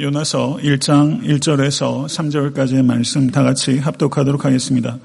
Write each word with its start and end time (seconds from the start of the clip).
요나서 0.00 0.60
1장 0.62 1.22
1절에서 1.24 2.06
3절까지의 2.06 2.82
말씀 2.82 3.30
다 3.30 3.42
같이 3.42 3.78
합독하도록 3.78 4.46
하겠습니다. 4.46 4.96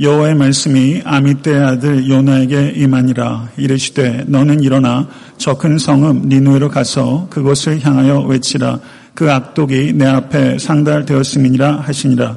여호와의 0.00 0.34
말씀이 0.34 1.00
아미떼의 1.04 1.62
아들 1.62 2.08
요나에게 2.08 2.72
임하니라 2.74 3.50
이르시되 3.56 4.24
너는 4.26 4.64
일어나 4.64 5.06
저 5.38 5.54
큰 5.54 5.78
성읍 5.78 6.26
니누에로 6.26 6.70
가서 6.70 7.28
그곳을 7.30 7.86
향하여 7.86 8.22
외치라. 8.22 8.80
그 9.14 9.30
악독이 9.30 9.92
내 9.92 10.06
앞에 10.06 10.58
상달되었음이니라 10.58 11.76
하시니라. 11.76 12.36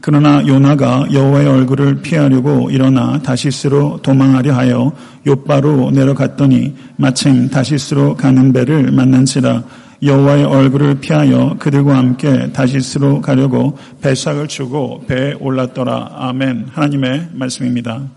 그러나 0.00 0.46
요나가 0.46 1.06
여호와의 1.12 1.46
얼굴을 1.48 2.00
피하려고 2.00 2.70
일어나 2.70 3.20
다시스로 3.20 4.00
도망하려 4.02 4.54
하여 4.54 4.92
요바로 5.26 5.90
내려갔더니 5.90 6.74
마침 6.96 7.50
다시스로 7.50 8.16
가는 8.16 8.54
배를 8.54 8.90
만난지라 8.90 9.62
여호와의 10.02 10.44
얼굴을 10.44 10.98
피하여 11.00 11.56
그들과 11.60 11.96
함께 11.96 12.50
다시스로 12.52 13.20
가려고 13.20 13.78
배삭을 14.00 14.48
주고 14.48 15.04
배에 15.06 15.34
올랐더라. 15.34 16.08
아멘. 16.16 16.70
하나님의 16.72 17.28
말씀입니다. 17.34 18.08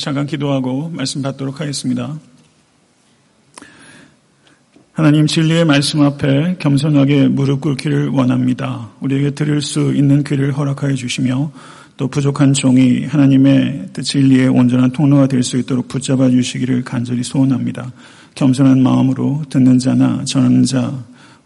잠깐 0.00 0.26
기도하고 0.26 0.88
말씀 0.88 1.20
받도록 1.20 1.60
하겠습니다. 1.60 2.18
하나님 4.94 5.26
진리의 5.26 5.66
말씀 5.66 6.00
앞에 6.00 6.56
겸손하게 6.60 7.28
무릎 7.28 7.60
꿇기를 7.60 8.08
원합니다. 8.08 8.88
우리에게 9.00 9.32
들을 9.32 9.60
수 9.60 9.92
있는 9.94 10.24
귀를 10.24 10.56
허락하여 10.56 10.94
주시며 10.94 11.52
또 11.98 12.08
부족한 12.08 12.54
종이 12.54 13.04
하나님의 13.04 13.88
진리의 14.02 14.48
온전한 14.48 14.92
통로가 14.92 15.26
될 15.26 15.42
수 15.42 15.58
있도록 15.58 15.88
붙잡아 15.88 16.30
주시기를 16.30 16.84
간절히 16.84 17.22
소원합니다. 17.22 17.92
겸손한 18.36 18.82
마음으로 18.82 19.42
듣는 19.50 19.78
자나 19.78 20.24
전하는 20.24 20.62
자 20.64 20.92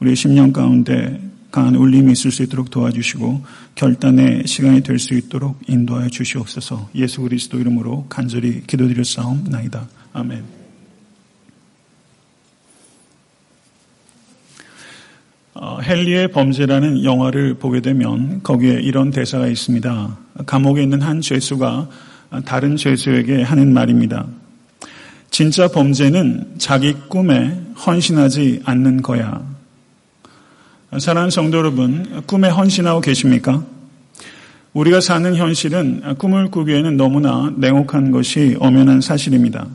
우리의 0.00 0.16
심령 0.16 0.52
가운데 0.52 1.20
강한 1.50 1.74
울림이 1.74 2.12
있을 2.12 2.30
수 2.30 2.42
있도록 2.42 2.70
도와주시고 2.70 3.42
결단의 3.74 4.46
시간이 4.46 4.82
될 4.82 4.98
수 4.98 5.14
있도록 5.14 5.58
인도하여 5.66 6.08
주시옵소서 6.08 6.90
예수 6.94 7.22
그리스도 7.22 7.58
이름으로 7.58 8.06
간절히 8.08 8.62
기도드렸사옵나이다. 8.66 9.88
아멘. 10.12 10.44
어, 15.54 15.78
헨리의 15.82 16.32
범죄라는 16.32 17.04
영화를 17.04 17.54
보게 17.54 17.80
되면 17.80 18.42
거기에 18.42 18.80
이런 18.80 19.10
대사가 19.10 19.46
있습니다. 19.46 20.18
감옥에 20.46 20.82
있는 20.82 21.02
한 21.02 21.20
죄수가 21.20 21.88
다른 22.44 22.76
죄수에게 22.76 23.42
하는 23.42 23.72
말입니다. 23.72 24.26
진짜 25.40 25.68
범죄는 25.68 26.56
자기 26.58 26.92
꿈에 27.08 27.58
헌신하지 27.86 28.60
않는 28.62 29.00
거야. 29.00 29.42
사랑하는 30.98 31.30
성도 31.30 31.56
여러분, 31.56 32.22
꿈에 32.26 32.50
헌신하고 32.50 33.00
계십니까? 33.00 33.64
우리가 34.74 35.00
사는 35.00 35.34
현실은 35.34 36.02
꿈을 36.18 36.50
꾸기에는 36.50 36.98
너무나 36.98 37.50
냉혹한 37.56 38.10
것이 38.10 38.58
엄연한 38.60 39.00
사실입니다. 39.00 39.66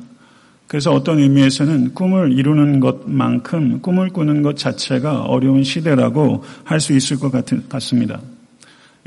그래서 0.68 0.92
어떤 0.92 1.18
의미에서는 1.18 1.96
꿈을 1.96 2.32
이루는 2.32 2.80
것만큼 2.80 3.82
꿈을 3.82 4.10
꾸는 4.10 4.44
것 4.44 4.58
자체가 4.58 5.24
어려운 5.24 5.64
시대라고 5.64 6.44
할 6.64 6.80
수 6.80 6.94
있을 6.94 7.18
것 7.18 7.32
같습니다. 7.70 8.22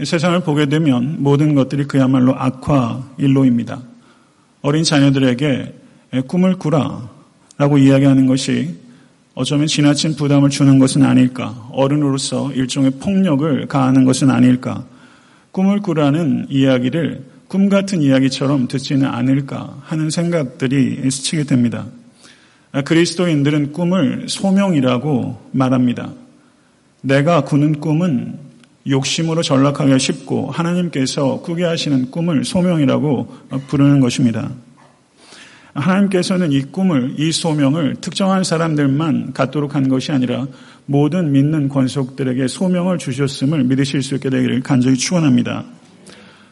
세상을 0.03 0.41
보게 0.41 0.67
되면 0.67 1.23
모든 1.23 1.55
것들이 1.55 1.85
그야말로 1.85 2.35
악화 2.37 3.01
일로입니다. 3.17 3.81
어린 4.63 4.83
자녀들에게 4.83 5.78
꿈을 6.27 6.57
꾸라 6.57 7.09
라고 7.59 7.79
이야기하는 7.79 8.27
것이 8.27 8.77
어쩌면 9.35 9.67
지나친 9.67 10.17
부담을 10.17 10.51
주는 10.51 10.79
것은 10.79 11.05
아닐까. 11.05 11.69
어른으로서 11.73 12.53
일종의 12.53 12.93
폭력을 12.93 13.67
가하는 13.67 14.05
것은 14.05 14.31
아닐까. 14.31 14.85
꿈을 15.53 15.81
꾸라는 15.81 16.47
이야기를 16.51 17.25
꿈 17.49 17.69
같은 17.69 18.03
이야기처럼 18.03 18.69
듣지는 18.69 19.07
않을까 19.07 19.79
하는 19.83 20.11
생각들이 20.11 21.11
스치게 21.11 21.45
됩니다. 21.45 21.87
그리스도인들은 22.85 23.73
꿈을 23.73 24.27
소명이라고 24.29 25.51
말합니다. 25.53 26.13
내가 27.01 27.43
꾸는 27.45 27.81
꿈은 27.81 28.39
욕심으로 28.89 29.43
전락하기가 29.43 29.99
쉽고 29.99 30.51
하나님께서 30.51 31.41
꾸게 31.41 31.65
하시는 31.65 32.11
꿈을 32.11 32.45
소명이라고 32.45 33.35
부르는 33.69 34.01
것입니다. 34.01 34.51
하나님께서는 35.81 36.53
이 36.53 36.63
꿈을, 36.63 37.15
이 37.19 37.33
소명을 37.33 37.97
특정한 38.01 38.45
사람들만 38.45 39.33
갖도록 39.33 39.75
한 39.75 39.89
것이 39.89 40.13
아니라 40.13 40.47
모든 40.87 41.33
믿는 41.33 41.69
권속들에게 41.69 42.49
소명을 42.49 42.99
주셨음을 42.99 43.65
믿으실 43.65 44.03
수 44.03 44.15
있게 44.15 44.31
되기를 44.31 44.63
간절히 44.63 44.97
축원합니다. 44.97 45.65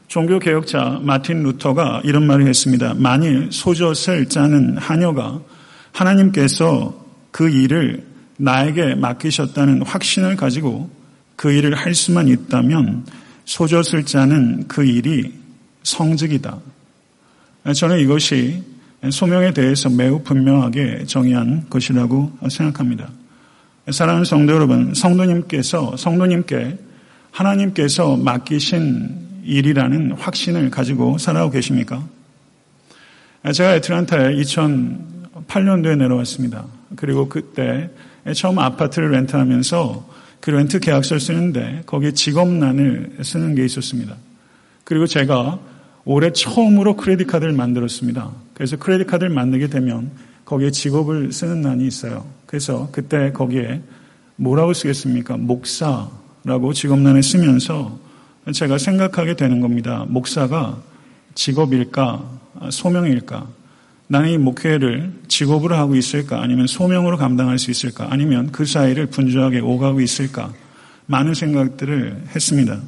종교 0.09 0.39
개혁자 0.39 1.01
마틴 1.03 1.43
루터가 1.43 2.03
이런 2.05 2.27
말을 2.27 2.47
했습니다. 2.47 2.95
만일 2.97 3.49
소젖을 3.51 4.29
짜는 4.29 4.79
하녀가 4.79 5.41
하나님께서 5.93 7.05
그 7.31 7.49
일을 7.49 8.05
나에게 8.39 8.95
맡기셨다는 8.95 9.83
확신을 9.83 10.37
가지고 10.37 10.91
그 11.35 11.51
일을 11.51 11.75
할 11.75 11.95
수만 11.95 12.29
있다면 12.29 13.05
소젖을 13.45 14.05
짜는 14.05 14.69
그 14.69 14.85
일이 14.85 15.33
성직이다. 15.83 16.59
저는 17.75 18.01
이것이 18.01 18.63
소명에 19.11 19.53
대해서 19.53 19.89
매우 19.89 20.23
분명하게 20.23 21.05
정의한 21.07 21.67
것이라고 21.69 22.39
생각합니다. 22.49 23.09
사랑하는 23.91 24.25
성도 24.25 24.53
여러분, 24.53 24.95
성도님께서, 24.95 25.97
성도님께 25.97 26.79
하나님께서 27.31 28.17
맡기신 28.17 29.43
일이라는 29.45 30.13
확신을 30.13 30.71
가지고 30.71 31.19
살아오고 31.19 31.53
계십니까? 31.53 32.03
제가 33.53 33.77
애틀란타에 33.77 34.35
2008년도에 34.35 35.97
내려왔습니다. 35.99 36.65
그리고 36.97 37.29
그때 37.29 37.91
처음 38.35 38.59
아파트를 38.59 39.13
렌트하면서 39.13 40.17
그 40.41 40.51
렌트 40.51 40.81
계약서를 40.81 41.21
쓰는데 41.21 41.83
거기에 41.87 42.13
직업란을 42.13 43.19
쓰는 43.23 43.55
게 43.55 43.65
있었습니다. 43.65 44.17
그리고 44.85 45.07
제가 45.07 45.59
올해 46.07 46.33
처음으로 46.33 46.97
크레딧 46.97 47.27
카드를 47.27 47.53
만들었습니다. 47.53 48.31
그래서 48.55 48.77
크레딧 48.77 49.09
카드를 49.09 49.29
만들게 49.29 49.67
되면 49.67 50.13
거기에 50.45 50.71
직업을 50.71 51.33
쓰는 51.33 51.61
난이 51.61 51.85
있어요. 51.85 52.25
그래서 52.47 52.89
그때 52.93 53.33
거기에 53.33 53.83
뭐라고 54.37 54.73
쓰겠습니까? 54.73 55.37
목사라고 55.37 56.73
직업란에 56.73 57.21
쓰면서 57.21 57.99
제가 58.53 58.79
생각하게 58.79 59.35
되는 59.35 59.61
겁니다. 59.61 60.07
목사가 60.09 60.81
직업일까, 61.35 62.39
소명일까? 62.71 63.49
나는 64.07 64.31
이 64.31 64.39
목회를 64.39 65.13
직업으로 65.27 65.75
하고 65.75 65.97
있을까? 65.97 66.41
아니면 66.41 66.69
소명으로 66.69 67.17
감당할 67.17 67.59
수 67.59 67.73
있을까? 67.73 68.07
아니면 68.11 68.53
그 68.53 68.65
사이를 68.65 69.07
분주하게 69.07 69.59
오가고 69.59 70.01
있을까? 70.01 70.53
많은 71.07 71.35
생각들을 71.35 72.27
했습니다. 72.33 72.81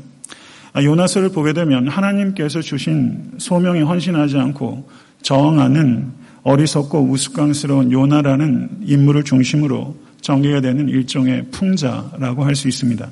아, 0.72 0.82
요나서를 0.82 1.30
보게 1.30 1.52
되면 1.52 1.88
하나님께서 1.88 2.60
주신 2.60 3.32
소명에 3.38 3.80
헌신하지 3.80 4.36
않고 4.38 4.88
저항하는 5.22 6.12
어리석고 6.42 7.10
우스꽝스러운 7.10 7.92
요나라는 7.92 8.82
인물을 8.84 9.24
중심으로 9.24 9.96
전개가 10.20 10.60
되는 10.60 10.88
일종의 10.88 11.46
풍자라고 11.50 12.44
할 12.44 12.54
수 12.54 12.68
있습니다. 12.68 13.08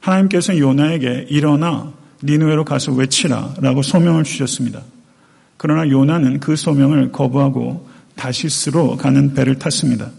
하나님께서 0.00 0.58
요나에게 0.58 1.26
일어나 1.30 1.92
니누에로 2.22 2.64
가서 2.64 2.92
외치라라고 2.92 3.82
소명을 3.82 4.24
주셨습니다. 4.24 4.82
그러나 5.56 5.88
요나는 5.88 6.40
그 6.40 6.56
소명을 6.56 7.12
거부하고 7.12 7.88
다시스로 8.14 8.96
가는 8.96 9.34
배를 9.34 9.58
탔습니다. 9.58 10.10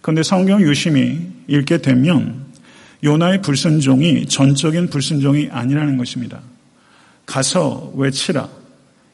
그런데 0.00 0.22
성경 0.22 0.60
유심히 0.62 1.30
읽게 1.46 1.78
되면 1.78 2.49
요나의 3.02 3.42
불순종이 3.42 4.26
전적인 4.26 4.90
불순종이 4.90 5.48
아니라는 5.50 5.96
것입니다. 5.96 6.40
가서 7.26 7.92
외치라. 7.94 8.48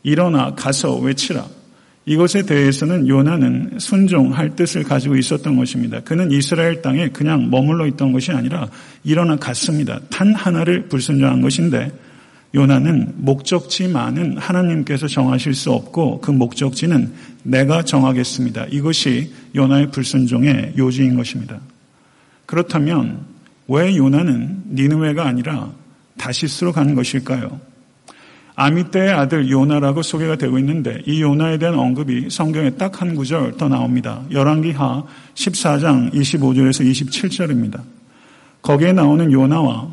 일어나 0.02 0.54
가서 0.54 0.96
외치라. 0.96 1.46
이것에 2.06 2.46
대해서는 2.46 3.08
요나는 3.08 3.78
순종할 3.78 4.54
뜻을 4.54 4.84
가지고 4.84 5.16
있었던 5.16 5.56
것입니다. 5.56 6.00
그는 6.00 6.30
이스라엘 6.30 6.80
땅에 6.80 7.08
그냥 7.08 7.50
머물러 7.50 7.86
있던 7.88 8.12
것이 8.12 8.30
아니라 8.30 8.68
일어나 9.02 9.36
갔습니다. 9.36 10.00
단 10.08 10.32
하나를 10.32 10.88
불순종한 10.88 11.40
것인데 11.40 11.90
요나는 12.54 13.12
목적지만은 13.16 14.38
하나님께서 14.38 15.08
정하실 15.08 15.54
수 15.54 15.72
없고 15.72 16.20
그 16.20 16.30
목적지는 16.30 17.12
내가 17.42 17.82
정하겠습니다. 17.82 18.66
이것이 18.70 19.32
요나의 19.54 19.90
불순종의 19.90 20.74
요지인 20.78 21.16
것입니다. 21.16 21.60
그렇다면 22.46 23.35
왜 23.68 23.96
요나는 23.96 24.64
니느웨가 24.72 25.26
아니라 25.26 25.72
다시스로 26.16 26.72
간 26.72 26.94
것일까요? 26.94 27.60
아미떼의 28.58 29.12
아들 29.12 29.50
요나라고 29.50 30.02
소개가 30.02 30.36
되고 30.36 30.58
있는데 30.58 31.02
이 31.04 31.20
요나에 31.20 31.58
대한 31.58 31.78
언급이 31.78 32.30
성경에 32.30 32.70
딱 32.70 33.02
한 33.02 33.14
구절 33.14 33.58
더 33.58 33.68
나옵니다. 33.68 34.22
열왕기하 34.30 35.04
14장 35.34 36.12
25절에서 36.14 36.90
27절입니다. 36.90 37.82
거기에 38.62 38.92
나오는 38.92 39.30
요나와 39.30 39.88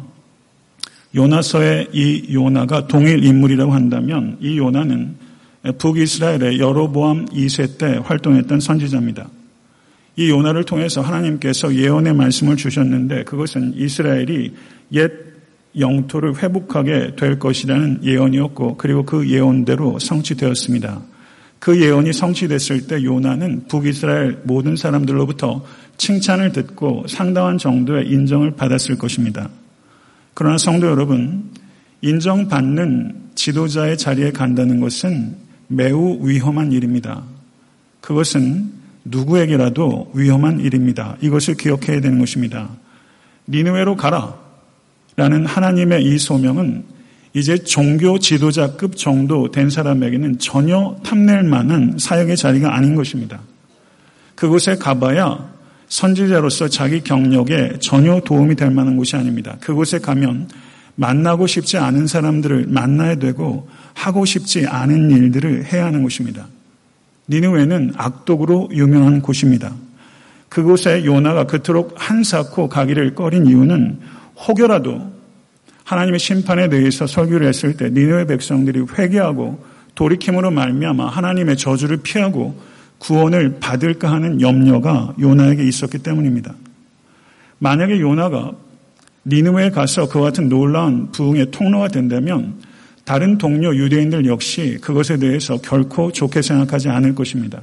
요나서의 1.13 1.89
이 1.91 2.33
요나가 2.33 2.87
동일 2.87 3.23
인물이라고 3.25 3.73
한다면 3.73 4.37
이 4.39 4.57
요나는 4.57 5.15
북이스라엘의 5.77 6.59
여로보암 6.59 7.25
2세 7.27 7.77
때 7.77 7.99
활동했던 8.03 8.61
선지자입니다. 8.61 9.29
이 10.15 10.29
요나를 10.29 10.63
통해서 10.63 11.01
하나님께서 11.01 11.75
예언의 11.75 12.13
말씀을 12.13 12.55
주셨는데 12.55 13.23
그것은 13.23 13.73
이스라엘이 13.75 14.53
옛 14.93 15.11
영토를 15.77 16.41
회복하게 16.41 17.15
될 17.15 17.39
것이라는 17.39 18.01
예언이었고 18.03 18.77
그리고 18.77 19.03
그 19.05 19.27
예언대로 19.27 19.97
성취되었습니다. 19.97 21.01
그 21.59 21.81
예언이 21.81 22.13
성취됐을 22.13 22.87
때 22.87 23.03
요나는 23.03 23.67
북이스라엘 23.67 24.41
모든 24.43 24.75
사람들로부터 24.75 25.65
칭찬을 25.97 26.51
듣고 26.51 27.05
상당한 27.07 27.57
정도의 27.57 28.09
인정을 28.09 28.51
받았을 28.51 28.97
것입니다. 28.97 29.49
그러나 30.33 30.57
성도 30.57 30.87
여러분, 30.87 31.51
인정받는 32.01 33.29
지도자의 33.35 33.97
자리에 33.97 34.31
간다는 34.31 34.79
것은 34.79 35.35
매우 35.67 36.19
위험한 36.21 36.71
일입니다. 36.71 37.23
그것은 38.01 38.82
누구에게라도 39.05 40.11
위험한 40.13 40.59
일입니다. 40.59 41.17
이것을 41.21 41.55
기억해야 41.55 42.01
되는 42.01 42.19
것입니다. 42.19 42.69
니누웨로 43.47 43.95
가라. 43.95 44.41
라는 45.15 45.45
하나님의 45.45 46.03
이 46.03 46.17
소명은 46.17 46.85
이제 47.33 47.57
종교 47.57 48.19
지도자급 48.19 48.95
정도 48.95 49.51
된 49.51 49.69
사람에게는 49.69 50.39
전혀 50.39 50.95
탐낼 51.03 51.43
만한 51.43 51.97
사역의 51.99 52.37
자리가 52.37 52.75
아닌 52.75 52.95
것입니다. 52.95 53.41
그곳에 54.35 54.75
가봐야 54.75 55.51
선지자로서 55.87 56.69
자기 56.69 57.01
경력에 57.01 57.73
전혀 57.79 58.19
도움이 58.21 58.55
될 58.55 58.71
만한 58.71 58.97
곳이 58.97 59.15
아닙니다. 59.15 59.57
그곳에 59.59 59.99
가면 59.99 60.49
만나고 60.95 61.47
싶지 61.47 61.77
않은 61.77 62.07
사람들을 62.07 62.67
만나야 62.67 63.15
되고 63.15 63.67
하고 63.93 64.25
싶지 64.25 64.65
않은 64.67 65.11
일들을 65.11 65.65
해야 65.71 65.85
하는 65.85 66.03
곳입니다. 66.03 66.47
니누웨는 67.29 67.93
악독으로 67.97 68.69
유명한 68.71 69.21
곳입니다. 69.21 69.73
그곳에 70.49 71.03
요나가 71.05 71.45
그토록 71.45 71.95
한사코 71.97 72.69
가기를 72.69 73.15
꺼린 73.15 73.47
이유는 73.47 73.99
혹여라도 74.47 75.11
하나님의 75.83 76.19
심판에 76.19 76.69
대해서 76.69 77.07
설교를 77.07 77.47
했을 77.47 77.75
때 77.75 77.89
니누의 77.89 78.27
백성들이 78.27 78.85
회개하고 78.97 79.63
돌이킴으로 79.95 80.51
말미암아 80.51 81.07
하나님의 81.07 81.57
저주를 81.57 81.97
피하고 81.97 82.59
구원을 82.99 83.57
받을까 83.59 84.11
하는 84.11 84.41
염려가 84.41 85.15
요나에게 85.19 85.63
있었기 85.63 85.99
때문입니다. 85.99 86.53
만약에 87.59 87.99
요나가 87.99 88.51
니누에 89.25 89.69
가서 89.69 90.07
그와 90.07 90.25
같은 90.25 90.49
놀라운 90.49 91.11
부흥의 91.11 91.51
통로가 91.51 91.87
된다면 91.89 92.55
다른 93.05 93.37
동료 93.37 93.75
유대인들 93.75 94.25
역시 94.25 94.77
그것에 94.81 95.17
대해서 95.17 95.57
결코 95.57 96.11
좋게 96.11 96.41
생각하지 96.41 96.89
않을 96.89 97.15
것입니다. 97.15 97.61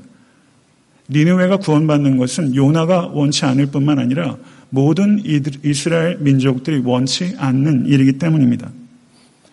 니누웨가 1.09 1.57
구원받는 1.57 2.19
것은 2.19 2.55
요나가 2.55 3.07
원치 3.07 3.45
않을 3.45 3.67
뿐만 3.67 3.99
아니라 3.99 4.37
모든 4.69 5.21
이스라엘 5.25 6.19
민족들이 6.19 6.81
원치 6.85 7.35
않는 7.39 7.87
일이기 7.87 8.19
때문입니다. 8.19 8.71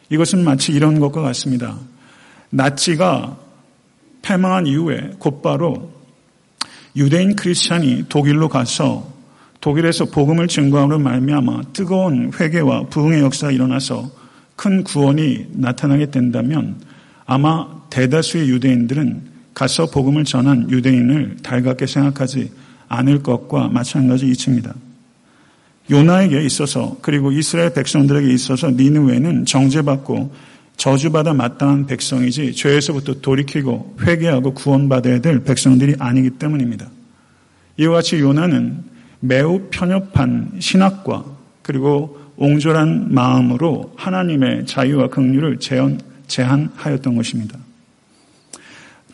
이것은 0.10 0.44
마치 0.44 0.72
이런 0.72 1.00
것과 1.00 1.22
같습니다. 1.22 1.80
나치가 2.50 3.38
패망한 4.22 4.68
이후에 4.68 5.12
곧바로 5.20 5.92
유대인 6.96 7.36
크리스찬이 7.36 8.06
독일로 8.10 8.50
가서 8.50 9.12
독일에서 9.62 10.06
복음을 10.06 10.48
증거함으로 10.48 11.00
말미암아 11.00 11.62
뜨거운 11.74 12.32
회개와 12.34 12.88
부흥의 12.90 13.22
역사가 13.22 13.52
일어나서 13.52 14.10
큰 14.58 14.84
구원이 14.84 15.46
나타나게 15.54 16.08
된다면 16.08 16.76
아마 17.26 17.68
대다수의 17.90 18.50
유대인들은 18.50 19.38
가서 19.54 19.86
복음을 19.90 20.26
전한 20.26 20.70
유대인을 20.70 21.38
달갑게 21.42 21.88
생각하지 21.88 22.52
않을 22.90 23.24
것과 23.24 23.70
마찬가지 23.70 24.28
이치입니다. 24.28 24.76
요나에게 25.90 26.44
있어서 26.44 26.98
그리고 27.02 27.32
이스라엘 27.32 27.74
백성들에게 27.74 28.30
있어서 28.34 28.72
니느웨는 28.72 29.46
정죄받고 29.46 30.34
저주받아 30.76 31.34
마땅한 31.34 31.86
백성이지 31.88 32.54
죄에서부터 32.54 33.22
돌이키고 33.22 33.98
회개하고 34.02 34.54
구원받아야 34.54 35.22
될 35.22 35.44
백성들이 35.44 35.96
아니기 36.00 36.32
때문입니다. 36.32 36.90
이와 37.78 37.96
같이 37.96 38.20
요나는 38.20 38.84
매우 39.20 39.68
편협한 39.72 40.52
신학과 40.60 41.26
그리고 41.62 42.27
옹졸한 42.38 43.14
마음으로 43.14 43.94
하나님의 43.96 44.66
자유와 44.66 45.10
긍휼을 45.10 45.58
제한, 45.60 46.00
제한하였던 46.28 47.16
것입니다. 47.16 47.58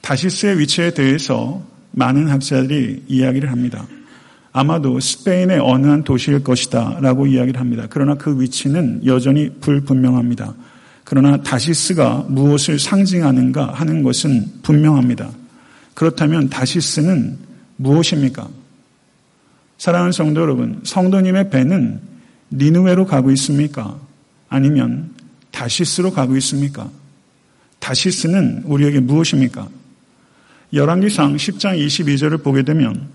다시스의 0.01 0.59
위치에 0.59 0.91
대해서 0.91 1.61
많은 1.91 2.27
학자들이 2.27 3.03
이야기를 3.07 3.49
합니다. 3.49 3.87
아마도 4.51 4.99
스페인의 4.99 5.59
어느 5.59 5.87
한 5.87 6.03
도시일 6.03 6.43
것이다 6.43 6.99
라고 7.01 7.25
이야기를 7.25 7.59
합니다. 7.59 7.87
그러나 7.89 8.15
그 8.15 8.39
위치는 8.39 9.05
여전히 9.05 9.49
불분명합니다. 9.61 10.53
그러나 11.05 11.41
다시스가 11.41 12.25
무엇을 12.27 12.77
상징하는가 12.77 13.67
하는 13.73 14.03
것은 14.03 14.45
분명합니다. 14.61 15.31
그렇다면 15.93 16.49
다시스는 16.49 17.37
무엇입니까? 17.77 18.47
사랑하는 19.77 20.11
성도 20.11 20.41
여러분, 20.41 20.81
성도님의 20.83 21.49
배는 21.49 21.99
니누웨로 22.53 23.05
가고 23.05 23.31
있습니까? 23.31 23.99
아니면 24.47 25.11
다시스로 25.51 26.11
가고 26.11 26.37
있습니까? 26.37 26.89
다시스는 27.79 28.63
우리에게 28.65 28.99
무엇입니까? 28.99 29.67
열왕기상 30.71 31.35
10장 31.35 31.77
22절을 31.85 32.43
보게 32.43 32.63
되면 32.63 33.09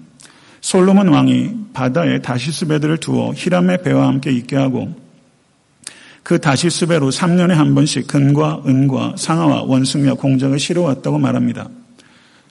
솔로몬 0.61 1.09
왕이 1.09 1.55
바다에 1.73 2.21
다시스 2.21 2.67
배들을 2.67 2.99
두어 2.99 3.33
히람의 3.35 3.83
배와 3.83 4.09
함께 4.09 4.31
있게 4.31 4.57
하고 4.57 4.95
그 6.23 6.39
다시스 6.39 6.87
배로 6.87 7.11
3년에 7.11 7.51
한 7.51 7.75
번씩 7.75 8.07
금과 8.07 8.63
은과 8.67 9.15
상아와 9.17 9.63
원숭이와 9.63 10.15
공작을 10.15 10.59
실어왔다고 10.59 11.19
말합니다. 11.19 11.69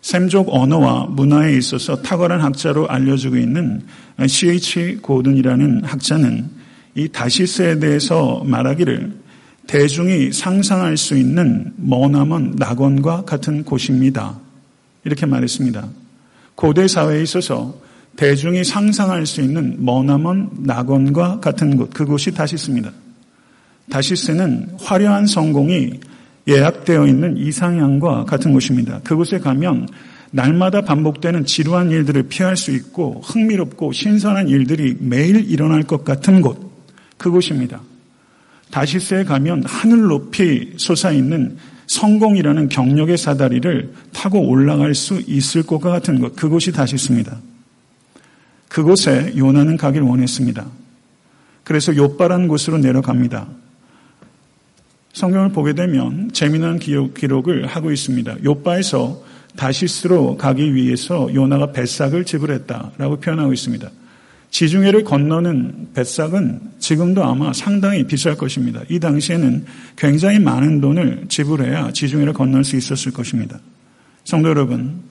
샘족 0.01 0.53
언어와 0.53 1.07
문화에 1.09 1.55
있어서 1.57 2.01
탁월한 2.01 2.41
학자로 2.41 2.87
알려지고 2.87 3.35
있는 3.35 3.81
C.H. 4.25 4.99
고든이라는 5.01 5.83
학자는 5.83 6.56
이 6.97 7.07
다시스에 7.09 7.77
대해서 7.77 8.42
말하기를 8.44 9.13
대중이 9.68 10.33
상상할 10.33 10.97
수 10.97 11.16
있는 11.16 11.71
머나먼 11.75 12.56
낙원과 12.57 13.25
같은 13.25 13.63
곳입니다. 13.63 14.39
이렇게 15.04 15.27
말했습니다. 15.27 15.87
고대 16.56 16.87
사회에 16.87 17.21
있어서 17.21 17.80
대중이 18.16 18.63
상상할 18.63 19.27
수 19.27 19.42
있는 19.42 19.75
머나먼 19.85 20.49
낙원과 20.63 21.39
같은 21.39 21.77
곳, 21.77 21.94
그곳이 21.94 22.31
다시스입니다. 22.31 22.92
다시스는 23.92 24.69
화려한 24.80 25.27
성공이 25.27 25.99
예약되어 26.47 27.06
있는 27.06 27.37
이상향과 27.37 28.25
같은 28.25 28.54
곳입니다. 28.54 29.01
그곳에 29.04 29.37
가면 29.37 29.87
날마다 30.31 30.81
반복되는 30.81 31.45
지루한 31.45 31.92
일들을 31.92 32.23
피할 32.23 32.57
수 32.57 32.71
있고 32.71 33.21
흥미롭고 33.23 33.92
신선한 33.92 34.47
일들이 34.47 34.97
매일 34.99 35.47
일어날 35.47 35.83
것 35.83 36.04
같은 36.04 36.42
곳, 36.42 36.67
그곳입니다. 37.18 37.81
다시스에 38.71 39.24
가면 39.24 39.64
하늘 39.66 40.04
높이 40.04 40.74
솟아있는 40.78 41.57
성공이라는 41.88 42.69
경력의 42.69 43.18
사다리를 43.18 43.94
타고 44.14 44.42
올라갈 44.42 44.94
수 44.94 45.21
있을 45.26 45.64
것과 45.64 45.90
같은 45.90 46.19
것, 46.19 46.36
그곳이 46.36 46.71
다시스입니다. 46.71 47.38
그곳에 48.68 49.33
요나는 49.38 49.78
가길 49.78 50.02
원했습니다. 50.02 50.66
그래서 51.64 51.95
요바라는 51.95 52.47
곳으로 52.47 52.78
내려갑니다. 52.78 53.47
성경을 55.14 55.52
보게 55.52 55.74
되면 55.74 56.30
재미난 56.33 56.78
기록, 56.78 57.14
기록을 57.14 57.66
하고 57.66 57.92
있습니다. 57.92 58.44
요바에서 58.44 59.24
다시스로 59.56 60.38
가기 60.38 60.76
위해서 60.76 61.33
요나가 61.33 61.71
뱃삭을 61.71 62.26
지불했다라고 62.26 63.19
표현하고 63.19 63.54
있습니다. 63.54 63.90
지중해를 64.49 65.04
건너는 65.04 65.89
뱃삭은 65.94 66.61
지금도 66.80 67.23
아마 67.23 67.54
상당히 67.54 68.06
비쌀 68.06 68.35
것입니다. 68.35 68.81
이 68.89 68.99
당시에는 68.99 69.66
굉장히 69.95 70.39
많은 70.39 70.81
돈을 70.81 71.25
지불해야 71.27 71.92
지중해를 71.92 72.33
건널 72.33 72.63
수 72.63 72.75
있었을 72.75 73.11
것입니다. 73.11 73.59
성도 74.23 74.49
여러분, 74.49 75.01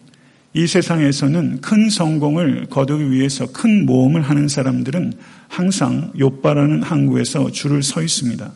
이 0.54 0.66
세상에서는 0.66 1.60
큰 1.60 1.90
성공을 1.90 2.66
거두기 2.70 3.10
위해서 3.10 3.46
큰 3.46 3.84
모험을 3.84 4.22
하는 4.22 4.48
사람들은 4.48 5.12
항상 5.48 6.12
요바라는 6.18 6.82
항구에서 6.82 7.50
줄을 7.50 7.82
서 7.82 8.02
있습니다. 8.02 8.50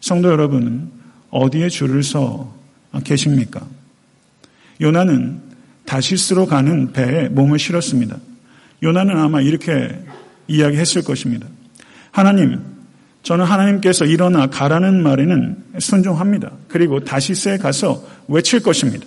성도 0.00 0.28
여러분은 0.28 0.90
어디에 1.30 1.68
줄을 1.70 2.02
서 2.02 2.54
계십니까? 3.04 3.66
요나는 4.80 5.40
다시스로 5.86 6.46
가는 6.46 6.92
배에 6.92 7.28
몸을 7.30 7.58
실었습니다. 7.58 8.18
요나는 8.82 9.16
아마 9.16 9.40
이렇게 9.40 9.98
이야기했을 10.46 11.02
것입니다. 11.02 11.46
하나님, 12.10 12.60
저는 13.22 13.44
하나님께서 13.44 14.04
일어나 14.04 14.46
가라는 14.46 15.02
말에는 15.02 15.56
순종합니다. 15.78 16.52
그리고 16.68 17.00
다시스에 17.00 17.58
가서 17.58 18.04
외칠 18.28 18.60
것입니다. 18.60 19.06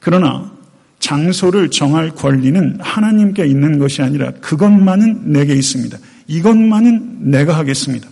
그러나 0.00 0.52
장소를 0.98 1.70
정할 1.70 2.10
권리는 2.10 2.78
하나님께 2.80 3.46
있는 3.46 3.78
것이 3.78 4.02
아니라 4.02 4.30
그것만은 4.40 5.32
내게 5.32 5.54
있습니다. 5.54 5.98
이것만은 6.26 7.30
내가 7.30 7.56
하겠습니다. 7.56 8.08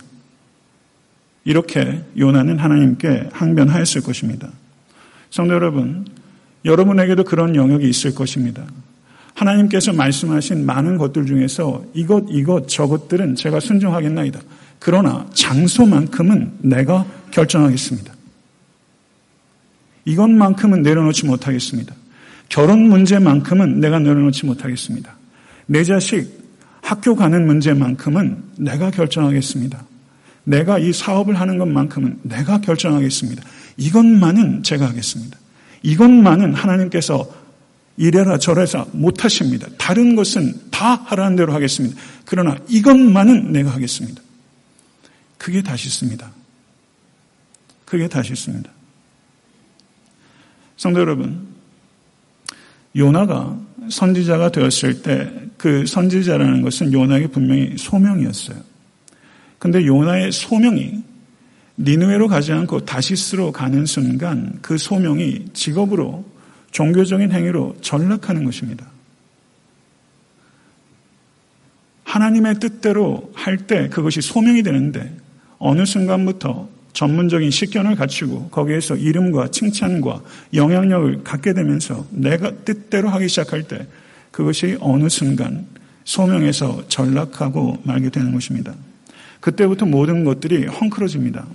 이렇게 1.43 2.03
요나는 2.17 2.59
하나님께 2.59 3.29
항변하였을 3.31 4.01
것입니다. 4.01 4.49
성도 5.29 5.53
여러분, 5.53 6.05
여러분에게도 6.65 7.23
그런 7.23 7.55
영역이 7.55 7.89
있을 7.89 8.13
것입니다. 8.13 8.63
하나님께서 9.41 9.91
말씀하신 9.93 10.65
많은 10.65 10.97
것들 10.97 11.25
중에서 11.25 11.83
이것, 11.93 12.25
이것, 12.29 12.67
저것들은 12.67 13.35
제가 13.35 13.59
순종하겠나이다. 13.59 14.39
그러나 14.79 15.27
장소만큼은 15.33 16.53
내가 16.59 17.05
결정하겠습니다. 17.31 18.13
이것만큼은 20.05 20.81
내려놓지 20.81 21.25
못하겠습니다. 21.25 21.95
결혼 22.49 22.87
문제만큼은 22.89 23.79
내가 23.79 23.99
내려놓지 23.99 24.45
못하겠습니다. 24.45 25.15
내 25.65 25.83
자식 25.83 26.39
학교 26.81 27.15
가는 27.15 27.45
문제만큼은 27.45 28.43
내가 28.57 28.91
결정하겠습니다. 28.91 29.83
내가 30.43 30.79
이 30.79 30.91
사업을 30.91 31.39
하는 31.39 31.57
것만큼은 31.57 32.19
내가 32.23 32.61
결정하겠습니다. 32.61 33.43
이것만은 33.77 34.63
제가 34.63 34.87
하겠습니다. 34.87 35.37
이것만은 35.83 36.53
하나님께서 36.53 37.41
이래라 37.97 38.37
저래라 38.37 38.85
못하십니다. 38.93 39.67
다른 39.77 40.15
것은 40.15 40.71
다 40.71 40.95
하라는 41.05 41.35
대로 41.35 41.53
하겠습니다. 41.53 41.99
그러나 42.25 42.57
이것만은 42.67 43.51
내가 43.51 43.71
하겠습니다. 43.71 44.21
그게 45.37 45.61
다시 45.61 45.89
씁니다. 45.89 46.31
그게 47.85 48.07
다시 48.07 48.35
씁니다. 48.35 48.71
성도 50.77 50.99
여러분, 50.99 51.47
요나가 52.95 53.59
선지자가 53.89 54.51
되었을 54.51 55.01
때 55.01 55.41
그 55.61 55.85
선지자라는 55.85 56.63
것은 56.63 56.91
요나에게 56.91 57.27
분명히 57.27 57.75
소명이었어요. 57.77 58.57
근데 59.59 59.85
요나의 59.85 60.31
소명이 60.31 61.03
니누에로 61.77 62.27
가지 62.27 62.51
않고 62.51 62.83
다시스로 62.85 63.51
가는 63.51 63.85
순간 63.85 64.57
그 64.63 64.79
소명이 64.79 65.49
직업으로 65.53 66.25
종교적인 66.71 67.31
행위로 67.31 67.75
전락하는 67.81 68.43
것입니다. 68.45 68.85
하나님의 72.03 72.59
뜻대로 72.59 73.31
할 73.33 73.57
때 73.57 73.87
그것이 73.87 74.21
소명이 74.21 74.63
되는데 74.63 75.15
어느 75.59 75.85
순간부터 75.85 76.67
전문적인 76.93 77.51
식견을 77.51 77.95
갖추고 77.95 78.49
거기에서 78.49 78.97
이름과 78.97 79.51
칭찬과 79.51 80.21
영향력을 80.53 81.23
갖게 81.23 81.53
되면서 81.53 82.05
내가 82.09 82.51
뜻대로 82.65 83.09
하기 83.09 83.29
시작할 83.29 83.63
때 83.63 83.87
그것이 84.31 84.77
어느 84.81 85.07
순간 85.07 85.67
소명에서 86.03 86.87
전락하고 86.89 87.77
말게 87.83 88.09
되는 88.09 88.33
것입니다. 88.33 88.73
그때부터 89.39 89.85
모든 89.85 90.25
것들이 90.25 90.65
헝클어집니다. 90.65 91.45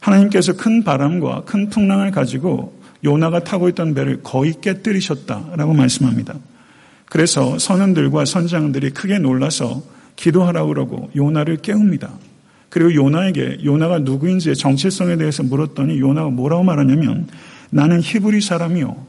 하나님께서 0.00 0.54
큰 0.56 0.84
바람과 0.84 1.42
큰 1.44 1.68
풍랑을 1.68 2.10
가지고 2.10 2.77
요나가 3.04 3.44
타고 3.44 3.68
있던 3.68 3.94
배를 3.94 4.22
거의 4.22 4.54
깨뜨리셨다라고 4.60 5.72
말씀합니다. 5.74 6.34
그래서 7.06 7.58
선원들과 7.58 8.24
선장들이 8.24 8.90
크게 8.90 9.18
놀라서 9.18 9.82
기도하라고 10.16 10.68
그러고 10.68 11.10
요나를 11.16 11.58
깨웁니다. 11.58 12.10
그리고 12.70 12.94
요나에게 12.94 13.60
요나가 13.64 13.98
누구인지의 13.98 14.56
정체성에 14.56 15.16
대해서 15.16 15.42
물었더니 15.42 16.00
요나가 16.00 16.28
뭐라고 16.28 16.64
말하냐면 16.64 17.28
나는 17.70 18.00
히브리 18.00 18.40
사람이요 18.40 19.06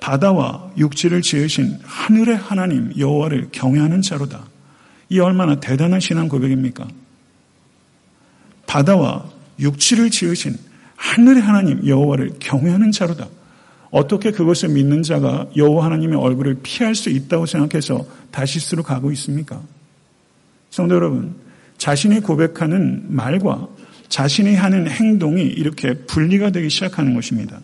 바다와 0.00 0.72
육지를 0.76 1.22
지으신 1.22 1.78
하늘의 1.84 2.36
하나님 2.36 2.92
여호와를 2.98 3.50
경외하는 3.52 4.02
자로다. 4.02 4.44
이 5.10 5.20
얼마나 5.20 5.60
대단한 5.60 6.00
신앙 6.00 6.28
고백입니까? 6.28 6.88
바다와 8.66 9.26
육지를 9.60 10.10
지으신 10.10 10.56
하늘의 11.02 11.42
하나님 11.42 11.84
여호와를 11.84 12.34
경외하는 12.38 12.92
자로다. 12.92 13.26
어떻게 13.90 14.30
그것을 14.30 14.68
믿는 14.70 15.02
자가 15.02 15.48
여호와 15.56 15.86
하나님의 15.86 16.16
얼굴을 16.16 16.58
피할 16.62 16.94
수 16.94 17.10
있다고 17.10 17.44
생각해서 17.44 18.06
다시스로 18.30 18.82
가고 18.84 19.10
있습니까? 19.12 19.60
성도 20.70 20.94
여러분, 20.94 21.34
자신이 21.76 22.20
고백하는 22.20 23.04
말과 23.08 23.68
자신이 24.08 24.54
하는 24.54 24.88
행동이 24.88 25.42
이렇게 25.42 25.92
분리가 25.94 26.50
되기 26.50 26.70
시작하는 26.70 27.14
것입니다. 27.14 27.60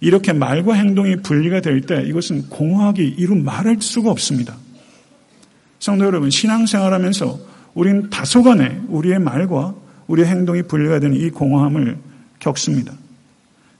이렇게 0.00 0.32
말과 0.32 0.74
행동이 0.74 1.16
분리가 1.22 1.60
될 1.60 1.82
때 1.82 2.02
이것은 2.02 2.48
공허하기 2.48 3.14
이루 3.18 3.36
말할 3.36 3.76
수가 3.80 4.10
없습니다. 4.10 4.56
성도 5.78 6.04
여러분, 6.04 6.28
신앙생활하면서 6.28 7.38
우리는 7.74 8.10
다소간에 8.10 8.82
우리의 8.88 9.20
말과 9.20 9.74
우리의 10.08 10.26
행동이 10.26 10.64
분리가 10.64 10.98
되는 10.98 11.16
이 11.16 11.30
공허함을 11.30 12.11
겪습니다. 12.42 12.92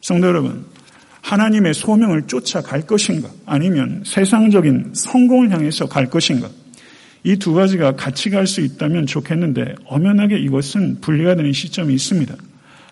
성도 0.00 0.28
여러분, 0.28 0.64
하나님의 1.20 1.74
소명을 1.74 2.26
쫓아갈 2.26 2.82
것인가 2.82 3.28
아니면 3.46 4.02
세상적인 4.04 4.92
성공을 4.94 5.50
향해서 5.50 5.86
갈 5.88 6.06
것인가 6.10 6.48
이 7.24 7.36
두 7.36 7.52
가지가 7.54 7.94
같이 7.94 8.30
갈 8.30 8.46
수 8.48 8.60
있다면 8.60 9.06
좋겠는데 9.06 9.76
엄연하게 9.86 10.38
이것은 10.40 11.00
분리가 11.00 11.36
되는 11.36 11.52
시점이 11.52 11.94
있습니다. 11.94 12.34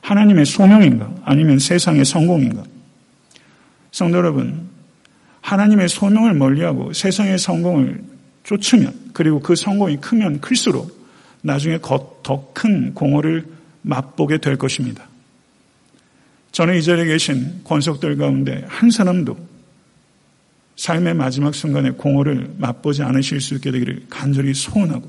하나님의 0.02 0.46
소명인가 0.46 1.12
아니면 1.24 1.58
세상의 1.58 2.04
성공인가 2.04 2.62
성도 3.90 4.18
여러분 4.18 4.68
하나님의 5.40 5.88
소명을 5.88 6.34
멀리하고 6.34 6.92
세상의 6.92 7.38
성공을 7.38 8.04
쫓으면 8.44 8.94
그리고 9.12 9.40
그 9.40 9.56
성공이 9.56 9.96
크면 10.00 10.40
클수록 10.40 10.96
나중에 11.42 11.78
더 11.80 12.52
큰 12.54 12.94
공허를 12.94 13.46
맛보게 13.82 14.38
될 14.38 14.56
것입니다. 14.56 15.09
저는 16.60 16.76
이 16.76 16.82
자리에 16.82 17.06
계신 17.06 17.62
권속들 17.64 18.18
가운데 18.18 18.62
한 18.68 18.90
사람도 18.90 19.34
삶의 20.76 21.14
마지막 21.14 21.54
순간에 21.54 21.90
공허를 21.92 22.50
맛보지 22.58 23.02
않으실 23.02 23.40
수 23.40 23.54
있게 23.54 23.70
되기를 23.70 24.04
간절히 24.10 24.52
소원하고 24.52 25.08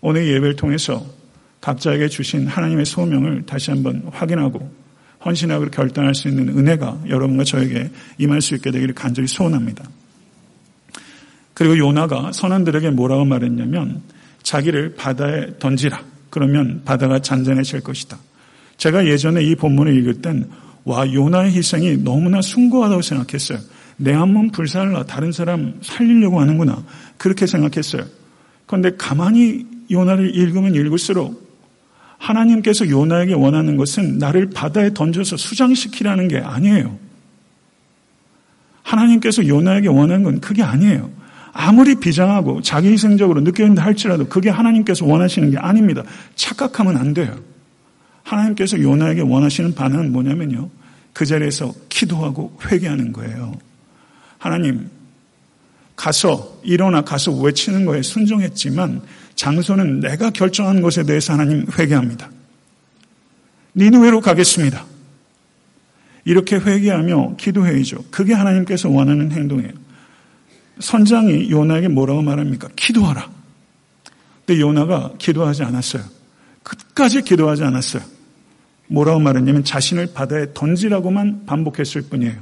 오늘 0.00 0.28
예배를 0.28 0.54
통해서 0.54 1.04
각자에게 1.60 2.06
주신 2.06 2.46
하나님의 2.46 2.84
소명을 2.84 3.46
다시 3.46 3.72
한번 3.72 4.00
확인하고 4.12 4.72
헌신하고 5.24 5.70
결단할 5.70 6.14
수 6.14 6.28
있는 6.28 6.50
은혜가 6.50 7.02
여러분과 7.08 7.42
저에게 7.42 7.90
임할 8.18 8.40
수 8.42 8.54
있게 8.54 8.70
되기를 8.70 8.94
간절히 8.94 9.26
소원합니다. 9.26 9.82
그리고 11.52 11.76
요나가 11.78 12.30
선원들에게 12.30 12.90
뭐라고 12.90 13.24
말했냐면 13.24 14.02
자기를 14.44 14.94
바다에 14.94 15.58
던지라. 15.58 16.00
그러면 16.30 16.82
바다가 16.84 17.18
잔잔해질 17.18 17.80
것이다. 17.80 18.18
제가 18.82 19.06
예전에 19.06 19.44
이 19.44 19.54
본문을 19.54 19.96
읽을 19.98 20.14
땐, 20.14 20.44
와, 20.82 21.10
요나의 21.10 21.52
희생이 21.52 21.98
너무나 21.98 22.42
숭고하다고 22.42 23.00
생각했어요. 23.00 23.58
내 23.96 24.12
한몸 24.12 24.50
불살라 24.50 25.04
다른 25.04 25.30
사람 25.30 25.74
살리려고 25.82 26.40
하는구나. 26.40 26.82
그렇게 27.16 27.46
생각했어요. 27.46 28.02
그런데 28.66 28.90
가만히 28.96 29.66
요나를 29.88 30.34
읽으면 30.34 30.74
읽을수록 30.74 31.48
하나님께서 32.18 32.88
요나에게 32.88 33.34
원하는 33.34 33.76
것은 33.76 34.18
나를 34.18 34.50
바다에 34.50 34.92
던져서 34.92 35.36
수장시키라는 35.36 36.26
게 36.26 36.38
아니에요. 36.38 36.98
하나님께서 38.82 39.46
요나에게 39.46 39.86
원하는 39.86 40.24
건 40.24 40.40
그게 40.40 40.64
아니에요. 40.64 41.08
아무리 41.52 41.94
비장하고 41.94 42.62
자기 42.62 42.88
희생적으로 42.88 43.42
느껴진다 43.42 43.84
할지라도 43.84 44.26
그게 44.26 44.50
하나님께서 44.50 45.06
원하시는 45.06 45.52
게 45.52 45.58
아닙니다. 45.58 46.02
착각하면 46.34 46.96
안 46.96 47.14
돼요. 47.14 47.51
하나님께서 48.22 48.80
요나에게 48.80 49.22
원하시는 49.22 49.74
반응은 49.74 50.12
뭐냐면요. 50.12 50.70
그 51.12 51.26
자리에서 51.26 51.72
기도하고 51.88 52.58
회개하는 52.66 53.12
거예요. 53.12 53.54
하나님, 54.38 54.88
가서, 55.94 56.60
일어나 56.64 57.02
가서 57.02 57.32
외치는 57.32 57.84
거에 57.84 58.02
순종했지만 58.02 59.02
장소는 59.34 60.00
내가 60.00 60.30
결정한 60.30 60.80
것에 60.80 61.04
대해서 61.04 61.32
하나님 61.32 61.66
회개합니다. 61.78 62.30
니누웨로 63.74 64.20
가겠습니다. 64.20 64.84
이렇게 66.24 66.56
회개하며 66.56 67.36
기도해야죠. 67.36 68.04
그게 68.10 68.32
하나님께서 68.32 68.88
원하는 68.88 69.32
행동이에요. 69.32 69.72
선장이 70.78 71.50
요나에게 71.50 71.88
뭐라고 71.88 72.22
말합니까? 72.22 72.68
기도하라. 72.76 73.30
근데 74.44 74.60
요나가 74.60 75.12
기도하지 75.18 75.62
않았어요. 75.64 76.02
끝까지 76.62 77.22
기도하지 77.22 77.64
않았어요. 77.64 78.02
뭐라고 78.88 79.20
말했냐면 79.20 79.64
자신을 79.64 80.08
바다에 80.12 80.48
던지라고만 80.54 81.46
반복했을 81.46 82.02
뿐이에요. 82.02 82.36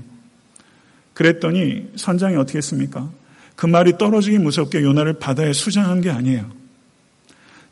그랬더니 1.15 1.91
선장이 1.97 2.37
어떻게 2.37 2.59
했습니까? 2.59 3.11
그 3.57 3.67
말이 3.67 3.99
떨어지기 3.99 4.39
무섭게 4.39 4.83
요나를 4.83 5.15
바다에 5.15 5.53
수장한 5.53 6.01
게 6.01 6.11
아니에요. 6.11 6.51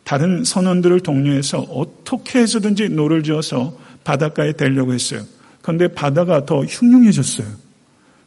다른 0.04 0.44
선원들을 0.44 1.00
독려해서 1.00 1.60
어떻게 1.60 2.40
해서든지 2.40 2.90
노를 2.90 3.22
저어서 3.22 3.78
바닷가에 4.04 4.52
대려고 4.52 4.94
했어요. 4.94 5.22
그런데 5.60 5.88
바다가 5.88 6.46
더 6.46 6.64
흉흉해졌어요. 6.64 7.46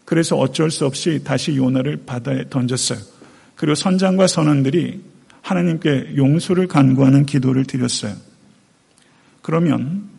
그래서 0.06 0.36
어쩔 0.38 0.70
수 0.70 0.86
없이 0.86 1.22
다시 1.24 1.56
요나를 1.56 2.04
바다에 2.06 2.50
던졌어요. 2.50 3.00
그리고 3.56 3.76
선장과 3.76 4.28
선원들이 4.28 5.02
하나님께 5.42 6.16
용서를 6.16 6.68
간구하는 6.68 7.26
기도를 7.26 7.66
드렸어요. 7.66 8.16
그러면 9.42 10.10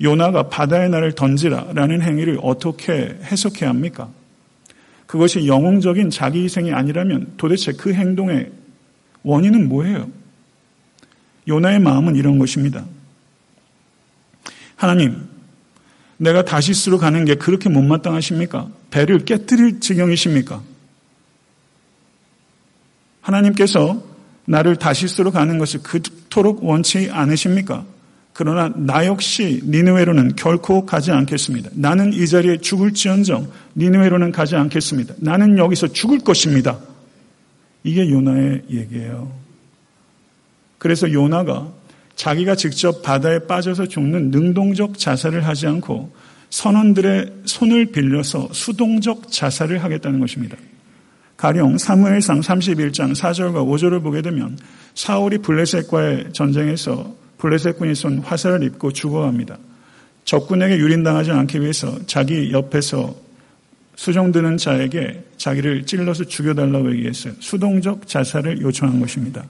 요나가 0.00 0.48
바다에 0.48 0.88
나를 0.88 1.14
던지라라는 1.14 2.02
행위를 2.02 2.38
어떻게 2.42 3.18
해석해야 3.22 3.70
합니까? 3.70 4.10
그것이 5.06 5.46
영웅적인 5.46 6.10
자기 6.10 6.44
희생이 6.44 6.72
아니라면 6.72 7.34
도대체 7.36 7.72
그 7.72 7.92
행동의 7.92 8.50
원인은 9.22 9.68
뭐예요? 9.68 10.10
요나의 11.46 11.80
마음은 11.80 12.16
이런 12.16 12.38
것입니다. 12.38 12.84
하나님, 14.76 15.28
내가 16.16 16.44
다시스로 16.44 16.98
가는 16.98 17.24
게 17.24 17.34
그렇게 17.34 17.68
못마땅하십니까? 17.68 18.70
배를 18.90 19.24
깨뜨릴 19.24 19.80
지경이십니까? 19.80 20.62
하나님께서 23.20 24.02
나를 24.44 24.76
다시스로 24.76 25.30
가는 25.30 25.58
것을 25.58 25.82
그토록 25.82 26.64
원치 26.64 27.10
않으십니까? 27.10 27.84
그러나 28.32 28.72
나 28.76 29.06
역시 29.06 29.60
니느웨로는 29.64 30.36
결코 30.36 30.86
가지 30.86 31.12
않겠습니다. 31.12 31.70
나는 31.74 32.12
이 32.12 32.26
자리에 32.26 32.58
죽을지언정 32.58 33.50
니느웨로는 33.76 34.32
가지 34.32 34.56
않겠습니다. 34.56 35.14
나는 35.18 35.58
여기서 35.58 35.88
죽을 35.88 36.18
것입니다. 36.18 36.78
이게 37.84 38.08
요나의 38.08 38.62
얘기예요. 38.70 39.32
그래서 40.78 41.12
요나가 41.12 41.68
자기가 42.16 42.54
직접 42.56 43.02
바다에 43.02 43.40
빠져서 43.40 43.86
죽는 43.86 44.30
능동적 44.30 44.98
자살을 44.98 45.46
하지 45.46 45.66
않고 45.66 46.12
선원들의 46.50 47.32
손을 47.46 47.86
빌려서 47.86 48.48
수동적 48.52 49.30
자살을 49.30 49.82
하겠다는 49.82 50.20
것입니다. 50.20 50.56
가령 51.42 51.76
사무엘상 51.76 52.38
31장 52.38 53.16
4절과 53.16 53.66
5절을 53.66 54.00
보게 54.00 54.22
되면 54.22 54.56
사울이 54.94 55.38
블레셋과의 55.38 56.26
전쟁에서 56.32 57.16
블레셋군이 57.38 57.96
쏜 57.96 58.20
화살을 58.20 58.62
입고 58.62 58.92
죽어갑니다. 58.92 59.58
적군에게 60.24 60.78
유린당하지 60.78 61.32
않기 61.32 61.60
위해서 61.60 61.98
자기 62.06 62.52
옆에서 62.52 63.16
수종드는 63.96 64.56
자에게 64.56 65.24
자기를 65.36 65.84
찔러서 65.84 66.26
죽여달라고 66.26 66.92
얘기했어요. 66.92 67.34
수동적 67.40 68.06
자살을 68.06 68.60
요청한 68.60 69.00
것입니다. 69.00 69.44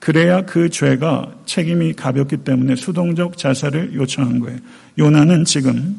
그래야 0.00 0.42
그 0.42 0.68
죄가 0.68 1.32
책임이 1.46 1.94
가볍기 1.94 2.44
때문에 2.44 2.76
수동적 2.76 3.38
자살을 3.38 3.94
요청한 3.94 4.38
거예요. 4.38 4.58
요나는 4.98 5.46
지금 5.46 5.96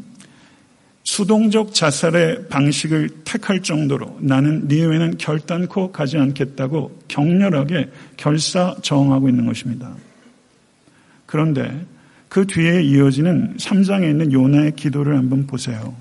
수동적 1.03 1.74
자살의 1.74 2.48
방식을 2.48 3.10
택할 3.25 3.62
정도로 3.62 4.17
나는 4.22 4.67
니웨는 4.67 5.17
결단코 5.17 5.91
가지 5.91 6.17
않겠다고 6.17 7.03
격렬하게 7.10 7.89
결사정하고 8.15 9.27
있는 9.29 9.45
것입니다. 9.45 9.93
그런데 11.25 11.86
그 12.29 12.48
뒤에 12.48 12.83
이어지는 12.83 13.57
3장에 13.57 14.10
있는 14.10 14.31
요나의 14.31 14.75
기도를 14.75 15.17
한번 15.17 15.45
보세요. 15.45 15.95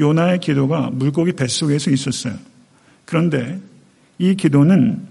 요나의 0.00 0.40
기도가 0.40 0.90
물고기 0.92 1.32
뱃속에서 1.32 1.90
있었어요. 1.90 2.34
그런데 3.04 3.60
이 4.18 4.34
기도는 4.34 5.06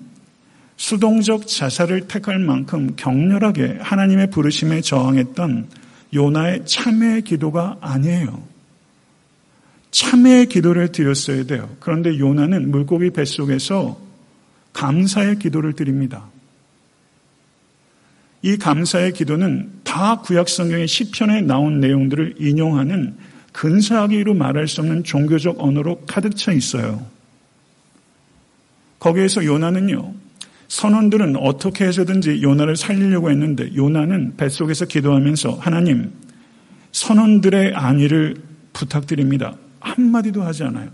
수동적 0.75 1.47
자살을 1.47 2.07
택할 2.07 2.39
만큼 2.39 2.95
격렬하게 2.95 3.77
하나님의 3.81 4.29
부르심에 4.31 4.81
저항했던 4.81 5.67
요나의 6.13 6.65
참회의 6.65 7.21
기도가 7.21 7.77
아니에요. 7.79 8.50
참회의 10.01 10.47
기도를 10.47 10.91
드렸어야 10.91 11.43
돼요. 11.43 11.69
그런데 11.79 12.17
요나는 12.17 12.71
물고기 12.71 13.11
뱃속에서 13.11 14.01
감사의 14.73 15.37
기도를 15.37 15.73
드립니다. 15.73 16.25
이 18.41 18.57
감사의 18.57 19.13
기도는 19.13 19.69
다 19.83 20.19
구약 20.21 20.49
성경의 20.49 20.87
시편에 20.87 21.41
나온 21.41 21.79
내용들을 21.79 22.37
인용하는 22.39 23.15
근사하기로 23.53 24.33
말할 24.33 24.67
수 24.67 24.81
없는 24.81 25.03
종교적 25.03 25.57
언어로 25.59 26.01
가득 26.07 26.35
차 26.35 26.51
있어요. 26.51 27.05
거기에서 28.97 29.45
요나는요, 29.45 30.15
선원들은 30.67 31.35
어떻게 31.35 31.85
해서든지 31.85 32.41
요나를 32.41 32.75
살리려고 32.75 33.29
했는데 33.29 33.75
요나는 33.75 34.33
뱃속에서 34.35 34.85
기도하면서 34.85 35.59
하나님, 35.61 36.11
선원들의 36.91 37.75
안위를 37.75 38.37
부탁드립니다. 38.73 39.57
한마디도 39.81 40.41
하지 40.41 40.63
않아요. 40.63 40.89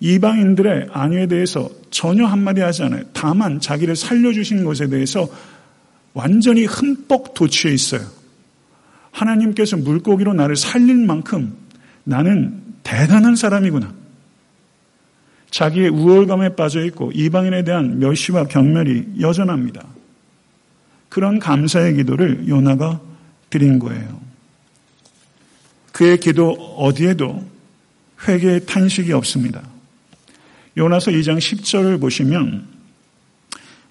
이방인들의 0.00 0.88
안위에 0.92 1.26
대해서 1.26 1.68
전혀 1.90 2.24
한마디 2.24 2.60
하지 2.60 2.84
않아요. 2.84 3.02
다만 3.12 3.60
자기를 3.60 3.96
살려주신 3.96 4.64
것에 4.64 4.88
대해서 4.88 5.28
완전히 6.14 6.64
흠뻑 6.64 7.34
도취해 7.34 7.74
있어요. 7.74 8.02
하나님께서 9.10 9.76
물고기로 9.76 10.34
나를 10.34 10.56
살릴 10.56 10.96
만큼 11.06 11.54
나는 12.04 12.62
대단한 12.82 13.36
사람이구나. 13.36 13.92
자기의 15.50 15.88
우월감에 15.88 16.54
빠져 16.54 16.84
있고 16.86 17.10
이방인에 17.12 17.64
대한 17.64 17.98
멸시와 17.98 18.44
경멸이 18.44 19.20
여전합니다. 19.20 19.84
그런 21.08 21.38
감사의 21.38 21.96
기도를 21.96 22.48
요나가 22.48 23.00
드린 23.50 23.78
거예요. 23.80 24.20
그의 25.92 26.18
기도 26.18 26.52
어디에도 26.52 27.44
회개의 28.26 28.66
탄식이 28.66 29.12
없습니다. 29.12 29.62
요나서 30.76 31.10
2장 31.10 31.38
10절을 31.38 32.00
보시면 32.00 32.66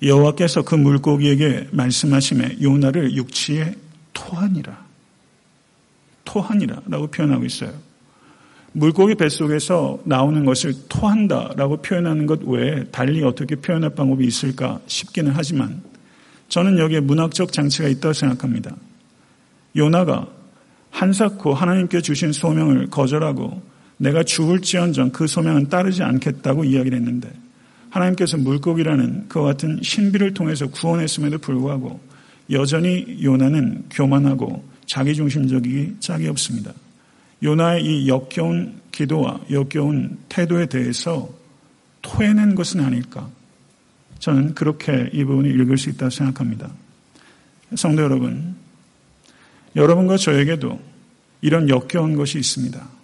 여호와께서 0.02 0.64
그 0.64 0.76
물고기에게 0.76 1.70
말씀하심에 1.72 2.58
요나를 2.62 3.16
육지에 3.16 3.76
토하니라. 4.14 4.86
토하니라 6.24 6.82
라고 6.88 7.08
표현하고 7.08 7.46
있어요. 7.46 7.74
물고기 8.72 9.16
뱃속에서 9.16 10.00
나오는 10.06 10.46
것을 10.46 10.74
토한다 10.88 11.54
라고 11.58 11.82
표현하는 11.82 12.28
것 12.28 12.42
외에 12.44 12.84
달리 12.86 13.24
어떻게 13.24 13.56
표현할 13.56 13.96
방법이 13.96 14.26
있을까 14.26 14.80
싶기는 14.86 15.34
하지만 15.36 15.82
저는 16.50 16.78
여기에 16.78 17.02
문학적 17.02 17.52
장치가 17.52 17.88
있다고 17.88 18.14
생각합니다. 18.14 18.76
요나가 19.76 20.28
한사코 20.92 21.54
하나님께 21.54 22.02
주신 22.02 22.32
소명을 22.32 22.88
거절하고 22.90 23.62
내가 24.00 24.24
죽을지언정 24.24 25.12
그 25.12 25.28
소명은 25.28 25.68
따르지 25.68 26.04
않겠다고 26.04 26.64
이야기를 26.64 26.98
했는데 26.98 27.30
하나님께서 27.90 28.38
물고기라는 28.38 29.28
그와 29.28 29.46
같은 29.46 29.80
신비를 29.82 30.34
통해서 30.34 30.68
구원했음에도 30.68 31.38
불구하고 31.40 32.00
여전히 32.50 33.20
요나는 33.22 33.86
교만하고 33.92 34.64
자기중심적이기 34.88 35.98
짝이 36.00 36.28
없습니다. 36.30 36.74
요나의 37.44 37.86
이 37.86 38.08
역겨운 38.08 38.80
기도와 38.92 39.42
역겨운 39.52 40.18
태도에 40.30 40.66
대해서 40.68 41.30
토해낸 42.02 42.56
것은 42.56 42.80
아닐까. 42.80 43.30
저는 44.20 44.56
그렇게 44.56 45.10
이 45.14 45.24
부분을 45.24 45.60
읽을 45.60 45.78
수 45.78 45.90
있다고 45.90 46.10
생각합니다. 46.10 46.72
성도 47.76 48.02
여러분, 48.02 48.56
여러분과 49.76 50.18
저에게도 50.18 50.80
이런 51.42 51.70
역겨운 51.70 52.16
것이 52.16 52.40
있습니다. 52.40 52.99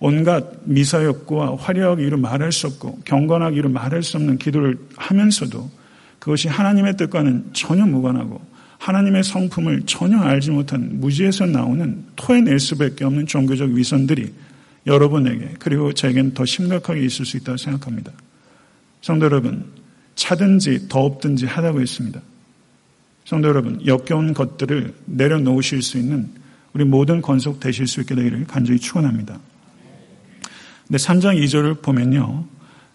온갖 0.00 0.44
미사역과 0.64 1.56
화려하기로 1.56 2.16
말할 2.16 2.52
수 2.52 2.66
없고 2.66 3.00
경건하기로 3.04 3.68
말할 3.68 4.02
수 4.02 4.16
없는 4.16 4.38
기도를 4.38 4.78
하면서도 4.96 5.70
그것이 6.18 6.48
하나님의 6.48 6.96
뜻과는 6.96 7.50
전혀 7.52 7.86
무관하고 7.86 8.40
하나님의 8.78 9.22
성품을 9.22 9.82
전혀 9.84 10.18
알지 10.18 10.52
못한 10.52 11.00
무지에서 11.00 11.44
나오는 11.44 12.02
토해낼 12.16 12.58
수밖에 12.58 13.04
없는 13.04 13.26
종교적 13.26 13.70
위선들이 13.70 14.32
여러분에게 14.86 15.56
그리고 15.58 15.92
저에게는 15.92 16.32
더 16.32 16.46
심각하게 16.46 17.04
있을 17.04 17.26
수 17.26 17.36
있다고 17.36 17.58
생각합니다. 17.58 18.10
성도 19.02 19.26
여러분, 19.26 19.66
차든지 20.14 20.88
더없든지 20.88 21.44
하다고 21.44 21.82
했습니다. 21.82 22.22
성도 23.26 23.48
여러분, 23.48 23.84
역겨운 23.86 24.32
것들을 24.32 24.94
내려놓으실 25.04 25.82
수 25.82 25.98
있는 25.98 26.30
우리 26.72 26.84
모든 26.84 27.20
건속 27.20 27.60
되실 27.60 27.86
수 27.86 28.00
있게 28.00 28.14
되기를 28.14 28.46
간절히 28.46 28.78
축원합니다. 28.78 29.38
근데 30.90 31.04
3장 31.04 31.40
2절을 31.44 31.82
보면요. 31.82 32.46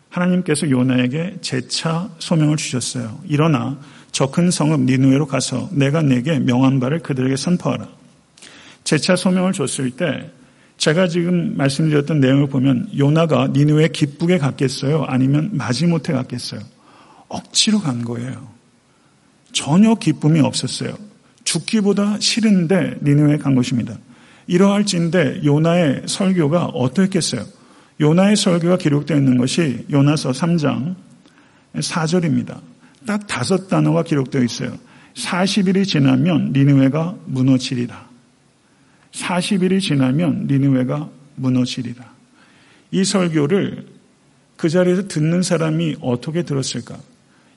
하나님께서 0.10 0.70
요나에게 0.70 1.38
재차 1.40 2.10
소명을 2.20 2.58
주셨어요. 2.58 3.22
일어나 3.26 3.80
저 4.12 4.28
큰 4.28 4.52
성읍 4.52 4.82
니누에로 4.82 5.28
가서 5.28 5.70
내가 5.72 6.02
내게 6.02 6.40
명한 6.40 6.82
바를 6.82 7.00
그들에게 7.00 7.38
선포하라. 7.38 7.88
재차 8.84 9.16
소명을 9.16 9.54
줬을 9.54 9.92
때 9.92 10.30
제가 10.78 11.08
지금 11.08 11.56
말씀드렸던 11.56 12.20
내용을 12.20 12.48
보면 12.48 12.90
요나가 12.98 13.48
니누에 13.48 13.88
기쁘게 13.88 14.40
갔겠어요? 14.40 15.06
아니면 15.08 15.52
마지못해 15.54 16.12
갔겠어요? 16.12 16.60
억지로 17.30 17.80
간 17.80 18.04
거예요. 18.04 18.50
전혀 19.54 19.96
기쁨이 19.96 20.42
없었어요. 20.42 20.98
죽기보다 21.46 22.20
싫은데 22.20 22.98
니누에 23.04 23.38
간 23.38 23.56
것입니다. 23.56 23.98
이러할진데 24.48 25.46
요나의 25.46 26.04
설교가 26.08 26.66
어떻겠어요? 26.66 27.46
요나의 28.00 28.36
설교가 28.36 28.78
기록되어 28.78 29.18
있는 29.18 29.38
것이 29.38 29.86
요나서 29.92 30.32
3장 30.32 30.96
4절입니다. 31.76 32.60
딱 33.06 33.28
다섯 33.28 33.68
단어가 33.68 34.04
기록되어 34.04 34.44
있어요. 34.44 34.78
40일이 35.14 35.86
지나면 35.86 36.52
니누웨가 36.54 37.16
무너지리라. 37.26 38.08
40일이 39.12 39.80
지나면 39.80 40.48
니누웨가 40.48 41.10
무너지리라. 41.36 42.14
이 42.92 43.04
설교를 43.04 43.86
그 44.58 44.70
자리에서 44.70 45.08
듣는 45.08 45.42
사람이 45.42 45.98
어떻게 46.02 46.44
들었을까? 46.44 46.98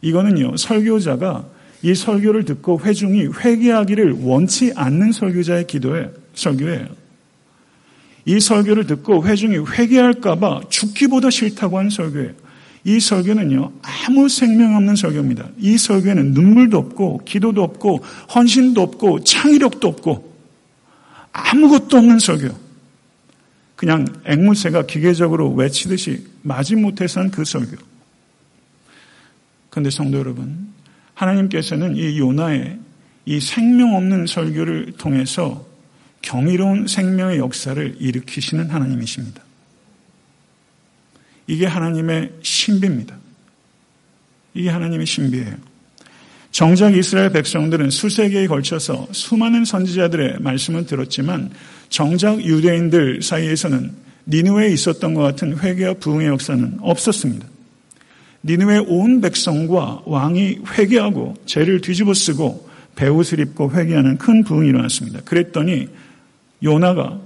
이거는요, 0.03 0.57
설교자가 0.57 1.47
이 1.83 1.95
설교를 1.95 2.45
듣고 2.45 2.81
회중이 2.81 3.27
회개하기를 3.27 4.23
원치 4.23 4.73
않는 4.75 5.13
설교자의 5.13 5.67
기도에 5.67 6.11
설교예요. 6.35 6.87
이 8.25 8.41
설교를 8.41 8.87
듣고 8.87 9.25
회중이 9.25 9.59
회개할까봐 9.59 10.63
죽기보다 10.69 11.31
싫다고 11.31 11.79
하는 11.79 11.91
설교예요. 11.91 12.33
이 12.85 13.01
설교는요, 13.01 13.73
아무 13.83 14.29
생명 14.29 14.77
없는 14.77 14.97
설교입니다. 14.97 15.49
이 15.59 15.77
설교에는 15.77 16.33
눈물도 16.33 16.79
없고, 16.79 17.23
기도도 17.25 17.63
없고, 17.63 18.03
헌신도 18.35 18.81
없고, 18.81 19.25
창의력도 19.25 19.89
없고, 19.89 20.37
아무것도 21.33 21.99
없는 21.99 22.19
설교. 22.19 22.55
그냥 23.77 24.07
앵무새가 24.25 24.87
기계적으로 24.87 25.53
외치듯이 25.53 26.27
마지못해서 26.43 27.21
한 27.21 27.31
그 27.31 27.45
설교. 27.45 27.77
그런데 29.71 29.91
성도 29.91 30.19
여러분, 30.19 30.69
하나님께서는 31.15 31.95
이 31.97 32.19
요나의 32.19 32.79
이 33.27 33.41
생명 33.41 33.95
없는 33.95 34.27
설교를 34.27 34.93
통해서 34.99 35.68
경이로운 36.23 36.87
생명의 36.87 37.39
역사를 37.39 37.97
일으키시는 37.99 38.71
하나님이십니다. 38.71 39.43
이게 41.47 41.67
하나님의 41.67 42.33
신비입니다. 42.43 43.17
이게 44.55 44.69
하나님의 44.69 45.07
신비예요. 45.07 45.57
정작 46.51 46.97
이스라엘 46.97 47.31
백성들은 47.31 47.91
수세기에 47.91 48.47
걸쳐서 48.47 49.09
수많은 49.13 49.65
선지자들의 49.65 50.39
말씀을 50.41 50.87
들었지만 50.87 51.51
정작 51.89 52.43
유대인들 52.45 53.23
사이에서는 53.23 53.93
니누에 54.27 54.69
있었던 54.73 55.15
것 55.15 55.23
같은 55.23 55.59
회개와 55.59 55.95
부흥의 55.95 56.27
역사는 56.27 56.79
없었습니다. 56.81 57.47
니누의 58.45 58.85
온 58.89 59.21
백성과 59.21 60.03
왕이 60.05 60.59
회개하고 60.73 61.35
죄를 61.47 61.81
뒤집어 61.81 62.15
쓰고 62.15 62.69
배옷을 62.97 63.41
입고 63.41 63.73
회개하는 63.73 64.19
큰 64.19 64.43
부흥이 64.43 64.69
일어났습니다. 64.69 65.21
그랬더니 65.25 65.89
요나가 66.63 67.19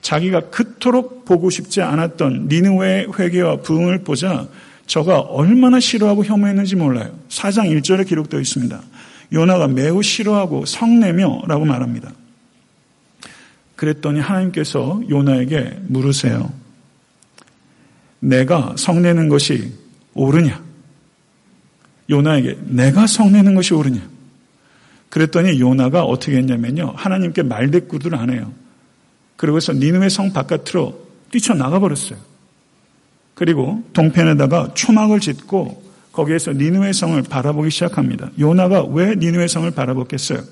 자기가 0.00 0.50
그토록 0.50 1.24
보고 1.24 1.50
싶지 1.50 1.80
않았던 1.80 2.48
니누의 2.48 3.08
회개와 3.18 3.58
부흥을 3.58 4.02
보자 4.02 4.48
저가 4.86 5.20
얼마나 5.20 5.80
싫어하고 5.80 6.24
혐오했는지 6.24 6.76
몰라요. 6.76 7.16
4장 7.28 7.70
1절에 7.80 8.06
기록되어 8.06 8.40
있습니다. 8.40 8.82
요나가 9.32 9.68
매우 9.68 10.02
싫어하고 10.02 10.66
성내며 10.66 11.44
라고 11.46 11.64
말합니다. 11.64 12.12
그랬더니 13.76 14.20
하나님께서 14.20 15.00
요나에게 15.08 15.78
물으세요. 15.88 16.52
내가 18.20 18.74
성내는 18.76 19.28
것이 19.28 19.72
옳으냐? 20.14 20.62
요나에게 22.10 22.58
내가 22.66 23.06
성내는 23.06 23.54
것이 23.54 23.74
옳으냐? 23.74 24.00
그랬더니 25.12 25.60
요나가 25.60 26.04
어떻게 26.04 26.38
했냐면요. 26.38 26.94
하나님께 26.96 27.42
말대꾸를 27.42 28.14
안 28.14 28.30
해요. 28.30 28.50
그러고서 29.36 29.74
니누의 29.74 30.08
성 30.08 30.32
바깥으로 30.32 31.06
뛰쳐나가 31.30 31.78
버렸어요. 31.80 32.18
그리고 33.34 33.84
동편에다가 33.92 34.72
초막을 34.72 35.20
짓고 35.20 35.82
거기에서 36.12 36.54
니누의 36.54 36.94
성을 36.94 37.22
바라보기 37.24 37.68
시작합니다. 37.68 38.30
요나가 38.38 38.84
왜 38.84 39.14
니누의 39.14 39.50
성을 39.50 39.70
바라봤겠어요? 39.70 40.44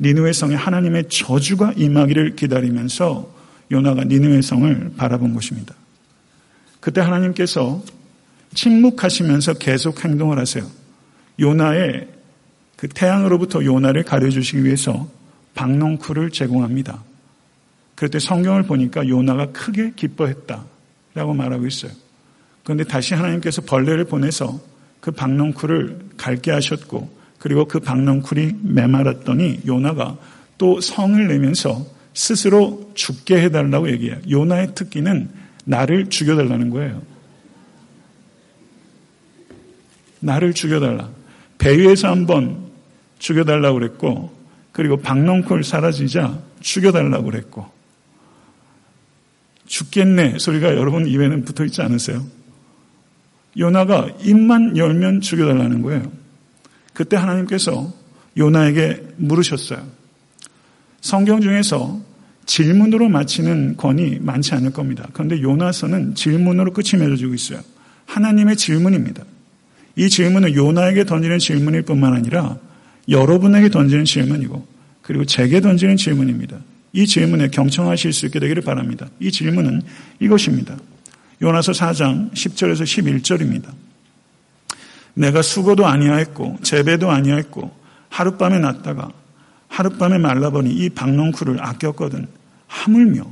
니누의 0.00 0.32
성에 0.32 0.54
하나님의 0.54 1.10
저주가 1.10 1.74
임하기를 1.76 2.36
기다리면서 2.36 3.34
요나가 3.70 4.04
니누의 4.04 4.40
성을 4.40 4.92
바라본 4.96 5.34
것입니다. 5.34 5.74
그때 6.80 7.02
하나님께서 7.02 7.82
침묵하시면서 8.54 9.54
계속 9.54 10.02
행동을 10.02 10.38
하세요. 10.38 10.64
요나의 11.38 12.15
그 12.76 12.88
태양으로부터 12.88 13.64
요나를 13.64 14.04
가려주시기 14.04 14.64
위해서 14.64 15.08
박농쿨을 15.54 16.30
제공합니다. 16.30 17.02
그때 17.94 18.18
성경을 18.18 18.64
보니까 18.64 19.08
요나가 19.08 19.46
크게 19.52 19.92
기뻐했다라고 19.96 21.32
말하고 21.34 21.66
있어요. 21.66 21.92
그런데 22.62 22.84
다시 22.84 23.14
하나님께서 23.14 23.62
벌레를 23.62 24.04
보내서 24.04 24.60
그 25.00 25.10
박농쿨을 25.10 25.98
갈게 26.16 26.50
하셨고 26.50 27.16
그리고 27.38 27.66
그 27.66 27.80
박농쿨이 27.80 28.56
메말았더니 28.62 29.60
요나가 29.66 30.18
또 30.58 30.80
성을 30.80 31.26
내면서 31.26 31.86
스스로 32.12 32.90
죽게 32.94 33.40
해달라고 33.42 33.90
얘기해요. 33.90 34.18
요나의 34.28 34.74
특기는 34.74 35.28
나를 35.64 36.08
죽여달라는 36.08 36.70
거예요. 36.70 37.02
나를 40.20 40.54
죽여달라. 40.54 41.10
배 41.58 41.76
위에서 41.78 42.08
한번 42.08 42.65
죽여달라고 43.18 43.78
그랬고, 43.78 44.36
그리고 44.72 44.98
박농콜 44.98 45.64
사라지자 45.64 46.38
죽여달라고 46.60 47.24
그랬고, 47.24 47.66
죽겠네 49.66 50.38
소리가 50.38 50.76
여러분 50.76 51.06
입에는 51.06 51.44
붙어 51.44 51.64
있지 51.64 51.82
않으세요? 51.82 52.24
요나가 53.58 54.08
입만 54.22 54.76
열면 54.76 55.20
죽여달라는 55.20 55.82
거예요. 55.82 56.12
그때 56.92 57.16
하나님께서 57.16 57.92
요나에게 58.36 59.14
물으셨어요. 59.16 59.86
성경 61.00 61.40
중에서 61.40 62.00
질문으로 62.46 63.08
마치는 63.08 63.76
권이 63.76 64.20
많지 64.20 64.54
않을 64.54 64.72
겁니다. 64.72 65.08
그런데 65.12 65.40
요나서는 65.40 66.14
질문으로 66.14 66.72
끝이 66.72 67.00
맺어지고 67.00 67.34
있어요. 67.34 67.60
하나님의 68.06 68.56
질문입니다. 68.56 69.24
이 69.96 70.08
질문은 70.08 70.54
요나에게 70.54 71.04
던지는 71.04 71.38
질문일 71.38 71.82
뿐만 71.82 72.14
아니라 72.14 72.58
여러분에게 73.08 73.70
던지는 73.70 74.04
질문이고 74.04 74.66
그리고 75.02 75.24
제게 75.24 75.60
던지는 75.60 75.96
질문입니다. 75.96 76.58
이 76.92 77.06
질문에 77.06 77.48
경청하실 77.48 78.12
수 78.12 78.26
있게 78.26 78.40
되기를 78.40 78.62
바랍니다. 78.62 79.06
이 79.20 79.30
질문은 79.30 79.82
이것입니다. 80.20 80.76
요나서 81.42 81.72
4장 81.72 82.32
10절에서 82.32 82.82
11절입니다. 82.82 83.68
내가 85.14 85.42
수고도 85.42 85.86
아니하였고 85.86 86.58
재배도 86.62 87.10
아니하였고 87.10 87.70
하룻밤에 88.08 88.58
났다가 88.58 89.10
하룻밤에 89.68 90.18
말라버니 90.18 90.70
이 90.72 90.90
박농쿨을 90.90 91.62
아꼈거든 91.62 92.26
하물며 92.66 93.24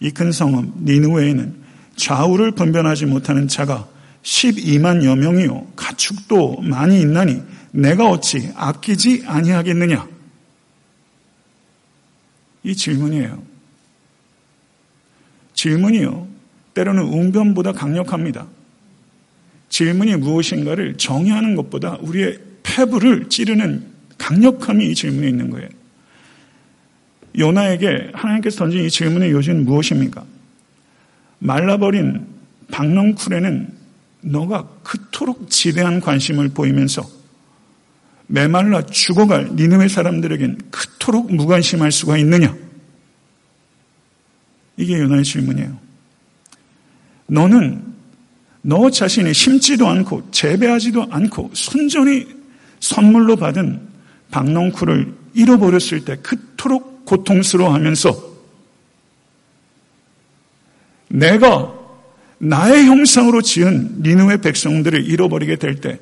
이 0.00 0.10
큰 0.10 0.30
성읍 0.32 0.82
니누웨에는 0.84 1.54
좌우를 1.96 2.52
분변하지 2.52 3.06
못하는 3.06 3.48
자가 3.48 3.86
12만여 4.22 5.16
명이요 5.18 5.72
가축도 5.76 6.60
많이 6.62 7.00
있나니 7.00 7.42
내가 7.70 8.08
어찌 8.10 8.50
아끼지 8.54 9.24
아니하겠느냐? 9.26 10.08
이 12.64 12.74
질문이에요. 12.74 13.42
질문이요. 15.54 16.28
때로는 16.74 17.02
웅변보다 17.02 17.72
강력합니다. 17.72 18.46
질문이 19.68 20.16
무엇인가를 20.16 20.96
정의하는 20.96 21.56
것보다 21.56 21.98
우리의 22.00 22.38
폐부를 22.62 23.28
찌르는 23.28 23.86
강력함이 24.18 24.90
이 24.90 24.94
질문에 24.94 25.28
있는 25.28 25.50
거예요. 25.50 25.68
요나에게 27.38 28.10
하나님께서 28.14 28.58
던진 28.58 28.84
이 28.84 28.90
질문의 28.90 29.30
요지는 29.30 29.64
무엇입니까? 29.64 30.24
말라버린 31.38 32.26
박농쿨에는 32.70 33.77
너가 34.30 34.68
그토록 34.82 35.50
지대한 35.50 36.00
관심을 36.00 36.50
보이면서 36.50 37.08
메말라 38.26 38.84
죽어갈 38.86 39.50
니느의 39.54 39.88
사람들에겐 39.88 40.58
그토록 40.70 41.34
무관심할 41.34 41.90
수가 41.90 42.18
있느냐? 42.18 42.54
이게 44.76 44.98
요나의 45.00 45.24
질문이에요. 45.24 45.78
너는 47.26 47.82
너 48.60 48.90
자신이 48.90 49.32
심지도 49.32 49.88
않고 49.88 50.30
재배하지도 50.30 51.06
않고 51.10 51.50
순전히 51.54 52.26
선물로 52.80 53.36
받은 53.36 53.80
박농쿨을 54.30 55.14
잃어버렸을 55.34 56.04
때그 56.04 56.36
그토록 56.36 57.06
고통스러워 57.06 57.72
하면서 57.72 58.28
내가 61.08 61.77
나의 62.38 62.86
형상으로 62.86 63.42
지은 63.42 64.02
니누의 64.02 64.40
백성들을 64.40 65.06
잃어버리게 65.06 65.56
될 65.56 65.80
때 65.80 65.98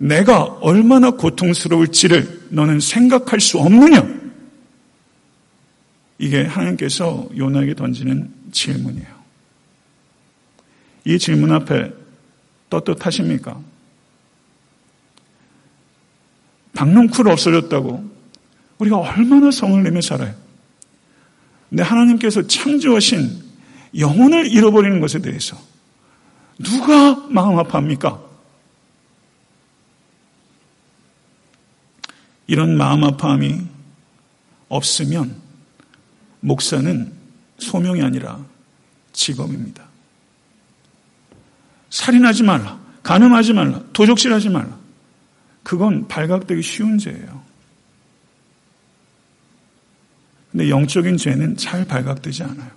내가 0.00 0.44
얼마나 0.44 1.10
고통스러울지를 1.10 2.46
너는 2.48 2.80
생각할 2.80 3.38
수 3.38 3.58
없느냐? 3.58 4.20
이게 6.18 6.42
하나님께서 6.42 7.28
요나에게 7.36 7.74
던지는 7.74 8.32
질문이에요. 8.50 9.20
이 11.04 11.18
질문 11.18 11.52
앞에 11.52 11.92
떳떳하십니까? 12.70 13.60
박농쿨 16.72 17.28
없어졌다고 17.28 18.10
우리가 18.78 18.96
얼마나 18.96 19.50
성을 19.50 19.82
내며 19.82 20.00
살아요. 20.00 20.34
근데 21.68 21.82
하나님께서 21.82 22.46
창조하신 22.46 23.50
영혼을 23.98 24.46
잃어버리는 24.50 24.98
것에 25.00 25.20
대해서 25.20 25.60
누가 26.62 27.14
마음 27.28 27.58
아파합니까? 27.58 28.20
이런 32.46 32.76
마음 32.76 33.04
아파함이 33.04 33.66
없으면 34.68 35.40
목사는 36.40 37.12
소명이 37.58 38.02
아니라 38.02 38.44
직업입니다. 39.12 39.84
살인하지 41.90 42.42
말라. 42.42 42.78
가늠하지 43.02 43.52
말라. 43.52 43.82
도적질하지 43.92 44.50
말라. 44.50 44.78
그건 45.62 46.08
발각되기 46.08 46.62
쉬운 46.62 46.98
죄예요. 46.98 47.42
근데 50.50 50.68
영적인 50.68 51.16
죄는 51.16 51.56
잘 51.56 51.84
발각되지 51.84 52.42
않아요. 52.42 52.70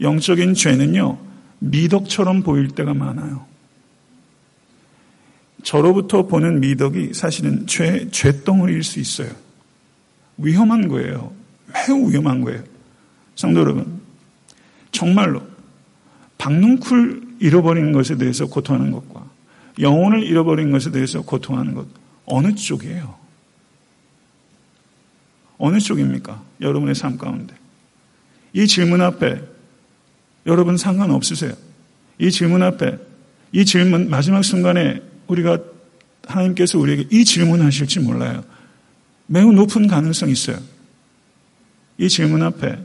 영적인 0.00 0.54
죄는요, 0.54 1.25
미덕처럼 1.58 2.42
보일 2.42 2.68
때가 2.68 2.94
많아요. 2.94 3.46
저로부터 5.62 6.26
보는 6.26 6.60
미덕이 6.60 7.12
사실은 7.14 7.66
죄, 7.66 8.08
죄덩어리일 8.10 8.84
수 8.84 9.00
있어요. 9.00 9.30
위험한 10.38 10.88
거예요. 10.88 11.32
매우 11.72 12.10
위험한 12.10 12.42
거예요. 12.42 12.62
성도 13.34 13.60
여러분, 13.60 14.00
정말로 14.92 15.42
박농쿨 16.38 17.36
잃어버리는 17.40 17.92
것에 17.92 18.16
대해서 18.16 18.46
고통하는 18.46 18.92
것과 18.92 19.26
영혼을 19.80 20.22
잃어버린 20.22 20.70
것에 20.70 20.90
대해서 20.90 21.22
고통하는 21.22 21.74
것 21.74 21.86
어느 22.24 22.54
쪽이에요? 22.54 23.14
어느 25.58 25.78
쪽입니까? 25.78 26.42
여러분의 26.60 26.94
삶 26.94 27.18
가운데. 27.18 27.54
이 28.52 28.66
질문 28.66 29.00
앞에 29.00 29.42
여러분 30.46 30.76
상관없으세요. 30.76 31.52
이 32.18 32.30
질문 32.30 32.62
앞에 32.62 32.98
이 33.52 33.64
질문 33.64 34.08
마지막 34.08 34.42
순간에 34.42 35.02
우리가 35.26 35.58
하나님께서 36.26 36.78
우리에게 36.78 37.08
이 37.10 37.24
질문 37.24 37.62
하실지 37.62 38.00
몰라요. 38.00 38.44
매우 39.26 39.52
높은 39.52 39.86
가능성이 39.86 40.32
있어요. 40.32 40.58
이 41.98 42.08
질문 42.08 42.42
앞에 42.42 42.78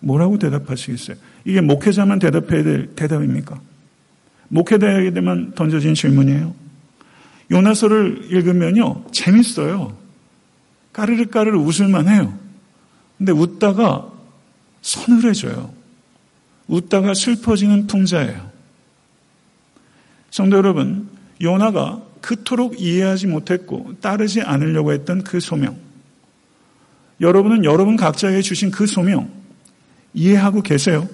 뭐라고 0.00 0.38
대답하시겠어요? 0.38 1.16
이게 1.44 1.60
목회자만 1.60 2.18
대답해야 2.18 2.62
될 2.62 2.94
대답입니까? 2.94 3.60
목회자에게만 4.48 5.52
던져진 5.54 5.94
질문이에요. 5.94 6.54
요나서를 7.50 8.28
읽으면요, 8.30 9.04
재밌어요. 9.12 9.96
까르르 10.92 11.26
까르르 11.26 11.58
웃을만 11.58 12.08
해요. 12.08 12.36
근데 13.18 13.32
웃다가 13.32 14.10
서늘해져요. 14.82 15.79
웃다가 16.70 17.14
슬퍼지는 17.14 17.88
풍자예요. 17.88 18.50
성도 20.30 20.56
여러분, 20.56 21.08
요나가 21.42 22.00
그토록 22.20 22.80
이해하지 22.80 23.26
못했고 23.26 23.94
따르지 24.00 24.40
않으려고 24.40 24.92
했던 24.92 25.24
그 25.24 25.40
소명. 25.40 25.76
여러분은 27.20 27.64
여러분 27.64 27.96
각자에게 27.96 28.40
주신 28.40 28.70
그 28.70 28.86
소명 28.86 29.30
이해하고 30.14 30.62
계세요? 30.62 31.08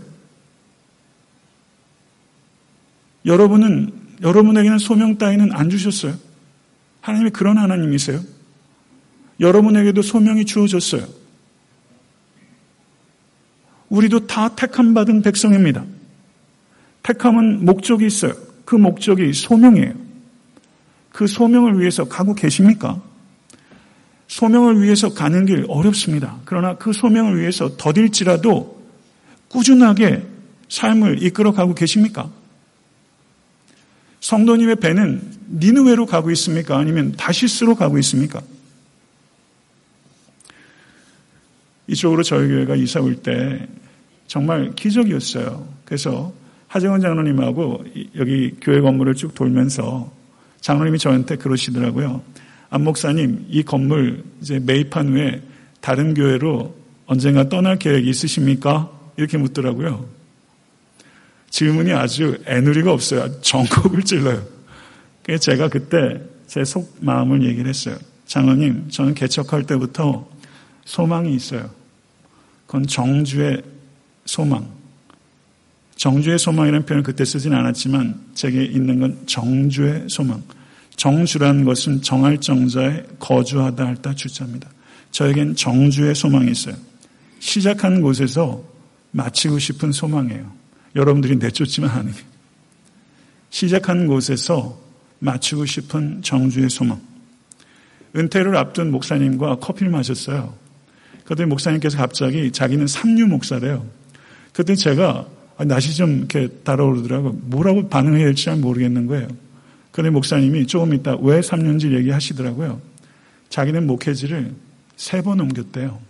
여러분은 3.25 3.93
여러분에게는 4.23 4.79
소명 4.79 5.19
따위는 5.19 5.53
안 5.53 5.71
주셨어요. 5.71 6.15
하나님이 7.01 7.31
그런 7.31 7.59
하나님이세요. 7.59 8.21
여러분에게도 9.41 10.03
소명이 10.03 10.45
주어졌어요. 10.45 11.07
우리도 13.89 14.27
다 14.27 14.49
택함 14.49 14.95
받은 14.95 15.23
백성입니다. 15.23 15.85
택함은 17.03 17.65
목적이 17.65 18.07
있어요. 18.07 18.35
그 18.65 18.75
목적이 18.75 19.33
소명이에요. 19.33 19.95
그 21.13 21.27
소명을 21.27 21.81
위해서 21.81 22.05
가고 22.05 22.35
계십니까? 22.35 23.01
소명을 24.29 24.83
위해서 24.83 25.15
가는 25.15 25.47
길 25.47 25.65
어렵습니다. 25.69 26.41
그러나 26.45 26.77
그 26.77 26.93
소명을 26.93 27.41
위해서 27.41 27.77
더딜지라도 27.77 28.77
꾸준하게 29.49 30.27
삶을 30.69 31.23
이끌어 31.23 31.53
가고 31.53 31.75
계십니까? 31.75 32.29
성도님의 34.21 34.77
배는 34.77 35.23
니누웨로 35.51 36.07
가고 36.07 36.33
있습니까? 36.33 36.77
아니면 36.77 37.13
다시스로 37.17 37.77
가고 37.77 37.99
있습니까? 37.99 38.43
이쪽으로 41.89 42.23
저희 42.23 42.49
교회가 42.49 42.77
이사 42.77 43.01
올 43.01 43.17
때 43.17 43.67
정말 44.27 44.75
기적이었어요. 44.75 45.67
그래서 45.85 46.33
하정원 46.69 47.01
장로님하고 47.01 47.85
여기 48.17 48.53
교회 48.61 48.81
건물을 48.81 49.15
쭉 49.15 49.35
돌면서 49.35 50.13
장로님이 50.61 50.99
저한테 50.99 51.37
그러시더라고요. 51.37 52.23
안 52.71 52.83
목사님, 52.83 53.47
이 53.49 53.63
건물 53.63 54.25
이제 54.41 54.59
매입한 54.59 55.09
후에 55.13 55.43
다른 55.81 56.13
교회로 56.15 56.75
언젠가 57.07 57.49
떠날 57.49 57.79
계획이 57.79 58.11
있으십니까? 58.11 58.91
이렇게 59.17 59.39
묻더라고요. 59.39 60.07
질문이 61.51 61.93
아주 61.93 62.37
애누리가 62.47 62.93
없어요. 62.93 63.41
정곡을 63.41 64.03
찔러요. 64.03 64.43
제가 65.41 65.69
그때 65.69 66.21
제 66.49 66.65
속 66.65 66.97
마음을 67.01 67.45
얘기를 67.45 67.69
했어요. 67.69 67.97
장로님, 68.27 68.89
저는 68.91 69.15
개척할 69.15 69.65
때부터 69.65 70.29
소망이 70.87 71.35
있어요. 71.35 71.69
그건 72.67 72.87
정주의 72.87 73.63
소망. 74.25 74.67
정주의 75.97 76.39
소망이라는 76.39 76.87
표현을 76.87 77.03
그때 77.03 77.25
쓰진 77.25 77.53
않았지만 77.53 78.29
제게 78.35 78.65
있는 78.65 79.01
건 79.01 79.27
정주의 79.27 80.09
소망. 80.09 80.43
정주라는 80.97 81.65
것은 81.65 82.01
정할 82.01 82.39
정자에 82.41 83.03
거주하다 83.19 83.87
할때 83.87 84.15
주자입니다. 84.15 84.71
저에겐 85.11 85.55
정주의 85.55 86.15
소망이 86.15 86.51
있어요. 86.51 86.75
시작한 87.39 88.01
곳에서 88.01 88.65
마치고 89.11 89.59
싶은 89.59 89.93
소망이에요. 89.93 90.51
여러분들이 90.95 91.37
내쫓지만 91.37 91.91
않으면. 91.91 92.15
시작한 93.51 94.07
곳에서 94.07 94.79
마치고 95.19 95.67
싶은 95.67 96.23
정주의 96.23 96.69
소망. 96.71 97.01
은퇴를 98.15 98.57
앞둔 98.57 98.91
목사님과 98.91 99.57
커피를 99.57 99.91
마셨어요. 99.91 100.66
그때 101.27 101.45
목사님께서 101.45 101.99
갑자기 101.99 102.53
자기는 102.53 102.87
삼류 102.87 103.27
목사래요. 103.27 103.87
그때 104.53 104.75
제가 104.75 105.27
낯이 105.59 105.95
좀 105.95 106.19
이렇게 106.19 106.49
달아오르더라고 106.65 107.33
뭐라고 107.33 107.89
반응해야 107.89 108.27
될지 108.27 108.45
잘 108.45 108.57
모르겠는 108.57 109.07
거예요. 109.07 109.29
그런데 109.91 110.11
목사님이 110.11 110.67
조금 110.67 110.95
있다 110.95 111.17
왜 111.17 111.43
삼류인지 111.43 111.93
얘기하시더라고요. 111.95 112.81
자기는 113.49 113.87
목회지를 113.87 114.55
세 114.97 115.23
번 115.23 115.41
옮겼대요. 115.41 116.01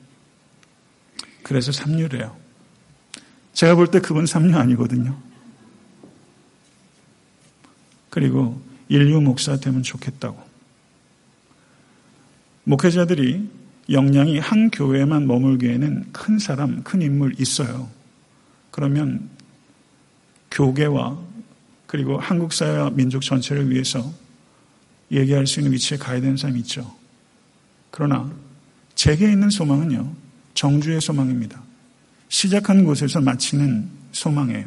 그래서 1.42 1.72
삼류래요. 1.72 2.36
제가 3.52 3.74
볼 3.74 3.86
때 3.86 4.00
그건 4.00 4.26
삼류 4.26 4.56
아니거든요. 4.56 5.16
그리고 8.10 8.60
인류 8.88 9.20
목사 9.20 9.56
되면 9.56 9.82
좋겠다고. 9.82 10.40
목회자들이 12.64 13.48
역량이 13.88 14.38
한 14.38 14.70
교회에만 14.70 15.26
머물기에는 15.26 16.12
큰 16.12 16.38
사람, 16.38 16.82
큰 16.82 17.02
인물 17.02 17.34
있어요. 17.40 17.88
그러면 18.70 19.28
교계와 20.50 21.18
그리고 21.86 22.18
한국 22.18 22.52
사회와 22.52 22.90
민족 22.90 23.22
전체를 23.22 23.70
위해서 23.70 24.12
얘기할 25.12 25.46
수 25.46 25.60
있는 25.60 25.72
위치에 25.72 25.98
가야 25.98 26.20
되는 26.20 26.36
사람이 26.36 26.60
있죠. 26.60 26.94
그러나 27.90 28.30
제게 28.94 29.30
있는 29.30 29.50
소망은요, 29.50 30.12
정주의 30.54 31.00
소망입니다. 31.00 31.62
시작한 32.28 32.84
곳에서 32.84 33.20
마치는 33.20 33.88
소망이에요. 34.12 34.66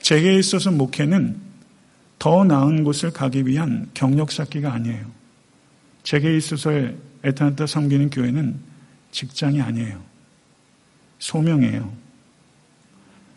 제게 0.00 0.38
있어서 0.38 0.70
목회는 0.70 1.40
더 2.18 2.44
나은 2.44 2.84
곳을 2.84 3.10
가기 3.10 3.46
위한 3.46 3.90
경력 3.94 4.30
쌓기가 4.30 4.72
아니에요. 4.72 5.10
제게 6.02 6.36
있어서의 6.36 6.96
에탄타 7.24 7.66
섬기는 7.66 8.10
교회는 8.10 8.56
직장이 9.10 9.60
아니에요. 9.60 10.02
소명이에요. 11.18 11.92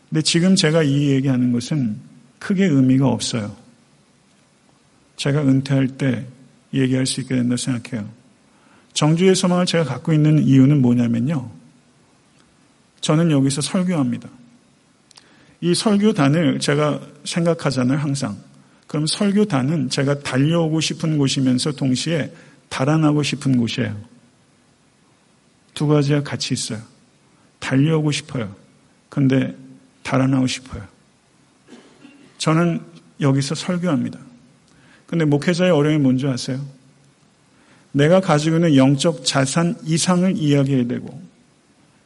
근데 0.10 0.22
지금 0.22 0.56
제가 0.56 0.84
이 0.84 1.10
얘기하는 1.10 1.52
것은 1.52 1.98
크게 2.40 2.66
의미가 2.66 3.08
없어요. 3.08 3.56
제가 5.16 5.42
은퇴할 5.42 5.88
때 5.90 6.26
얘기할 6.74 7.06
수 7.06 7.22
있게 7.22 7.36
된다 7.36 7.56
생각해요. 7.58 8.10
정주의 8.94 9.36
소망을 9.36 9.66
제가 9.66 9.84
갖고 9.84 10.14
있는 10.14 10.44
이유는 10.44 10.82
뭐냐면요. 10.82 11.50
저는 13.02 13.32
여기서 13.32 13.62
설교합니다. 13.62 14.30
이 15.62 15.74
설교단을 15.74 16.60
제가 16.60 17.02
생각하잖아요, 17.24 17.98
항상. 17.98 18.38
그럼 18.88 19.08
설교단은 19.08 19.90
제가 19.90 20.20
달려오고 20.20 20.80
싶은 20.80 21.18
곳이면서 21.18 21.72
동시에 21.72 22.32
달아나고 22.74 23.22
싶은 23.22 23.58
곳이에요. 23.58 23.96
두 25.76 25.86
가지가 25.86 26.24
같이 26.24 26.56
있어요. 26.56 26.82
달려오고 27.60 28.12
싶어요. 28.12 28.56
근데 29.10 29.56
달아나고 30.02 30.48
싶어요. 30.48 30.84
저는 32.40 32.82
여기서 33.22 33.54
설교합니다. 33.54 34.20
근데 35.06 35.24
목회자의 35.24 35.70
어려움이 35.70 36.00
뭔지 36.00 36.26
아세요? 36.26 36.66
내가 37.92 38.20
가지고 38.22 38.56
있는 38.56 38.76
영적 38.76 39.24
자산 39.24 39.78
이상을 39.84 40.36
이야기해야 40.36 40.88
되고, 40.88 41.22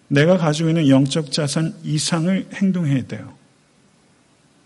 내가 0.09 0.37
가지고 0.37 0.67
있는 0.67 0.89
영적 0.89 1.31
자산 1.31 1.73
이상을 1.85 2.45
행동해야 2.53 3.07
돼요. 3.07 3.33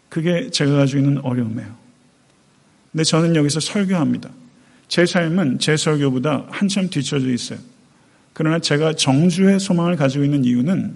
그게 0.09 0.49
제가 0.49 0.77
가지고 0.77 0.99
있는 0.99 1.19
어려움이에요. 1.19 1.75
근데 2.91 3.03
저는 3.03 3.35
여기서 3.35 3.59
설교합니다. 3.59 4.40
제 4.91 5.05
삶은 5.05 5.59
제 5.59 5.77
설교보다 5.77 6.47
한참 6.49 6.89
뒤쳐져 6.89 7.29
있어요. 7.29 7.59
그러나 8.33 8.59
제가 8.59 8.91
정주의 8.93 9.57
소망을 9.57 9.95
가지고 9.95 10.25
있는 10.25 10.43
이유는 10.43 10.95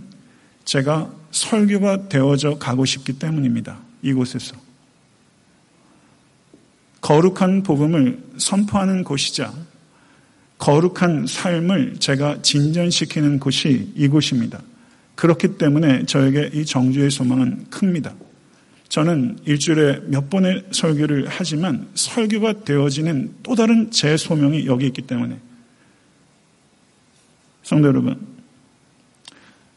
제가 0.65 1.13
설교가 1.31 2.09
되어져 2.09 2.57
가고 2.57 2.83
싶기 2.83 3.13
때문입니다. 3.13 3.79
이곳에서. 4.01 4.57
거룩한 6.99 7.63
복음을 7.63 8.21
선포하는 8.37 9.05
곳이자 9.05 9.53
거룩한 10.57 11.27
삶을 11.27 11.95
제가 11.99 12.41
진전시키는 12.41 13.39
곳이 13.39 13.93
이곳입니다. 13.95 14.61
그렇기 15.15 15.57
때문에 15.57 16.05
저에게 16.05 16.49
이 16.53 16.65
정주의 16.65 17.09
소망은 17.09 17.67
큽니다. 17.69 18.13
저는 18.89 19.39
일주일에 19.45 20.01
몇 20.07 20.29
번의 20.29 20.65
설교를 20.71 21.27
하지만 21.29 21.87
설교가 21.95 22.63
되어지는 22.63 23.35
또 23.43 23.55
다른 23.55 23.91
제 23.91 24.15
소명이 24.15 24.67
여기 24.67 24.85
있기 24.87 25.01
때문에 25.01 25.39
성도 27.63 27.87
여러분 27.87 28.19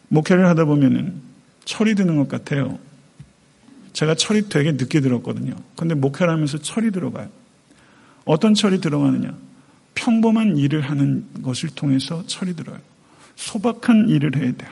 목회를 0.09 0.47
하다 0.47 0.67
보면은 0.67 1.21
철이 1.65 1.95
드는 1.95 2.17
것 2.17 2.29
같아요. 2.29 2.79
제가 3.93 4.15
철이 4.15 4.49
되게 4.49 4.73
늦게 4.73 5.01
들었거든요. 5.01 5.55
근데 5.77 5.95
목회를 5.95 6.33
하면서 6.33 6.59
철이 6.59 6.93
들어가요. 6.93 7.29
어떤 8.25 8.55
철이 8.55 8.81
들어가느냐? 8.81 9.37
평범한 9.95 10.57
일을 10.57 10.81
하는 10.83 11.27
것을 11.43 11.71
통해서 11.71 12.25
철이 12.27 12.55
들어요. 12.55 12.79
소박한 13.37 14.09
일을 14.09 14.37
해야 14.37 14.53
돼요. 14.53 14.71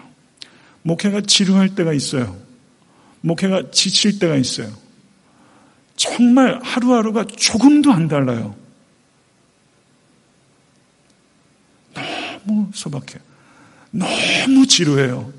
목회가 0.83 1.21
지루할 1.21 1.75
때가 1.75 1.93
있어요. 1.93 2.37
목회가 3.21 3.71
지칠 3.71 4.19
때가 4.19 4.37
있어요. 4.37 4.73
정말 5.97 6.61
하루하루가 6.63 7.25
조금도 7.25 7.93
안 7.93 8.09
달라요. 8.09 8.55
너무 12.45 12.71
소박해요. 12.73 13.21
너무 13.91 14.67
지루해요. 14.67 15.33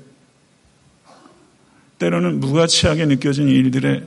때로는 1.98 2.40
무가치하게 2.40 3.06
느껴지는 3.06 3.48
일들에 3.50 4.04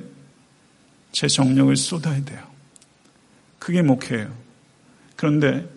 제 1.12 1.28
정력을 1.28 1.76
쏟아야 1.76 2.24
돼요. 2.24 2.40
그게 3.60 3.82
목회예요. 3.82 4.34
그런데 5.16 5.68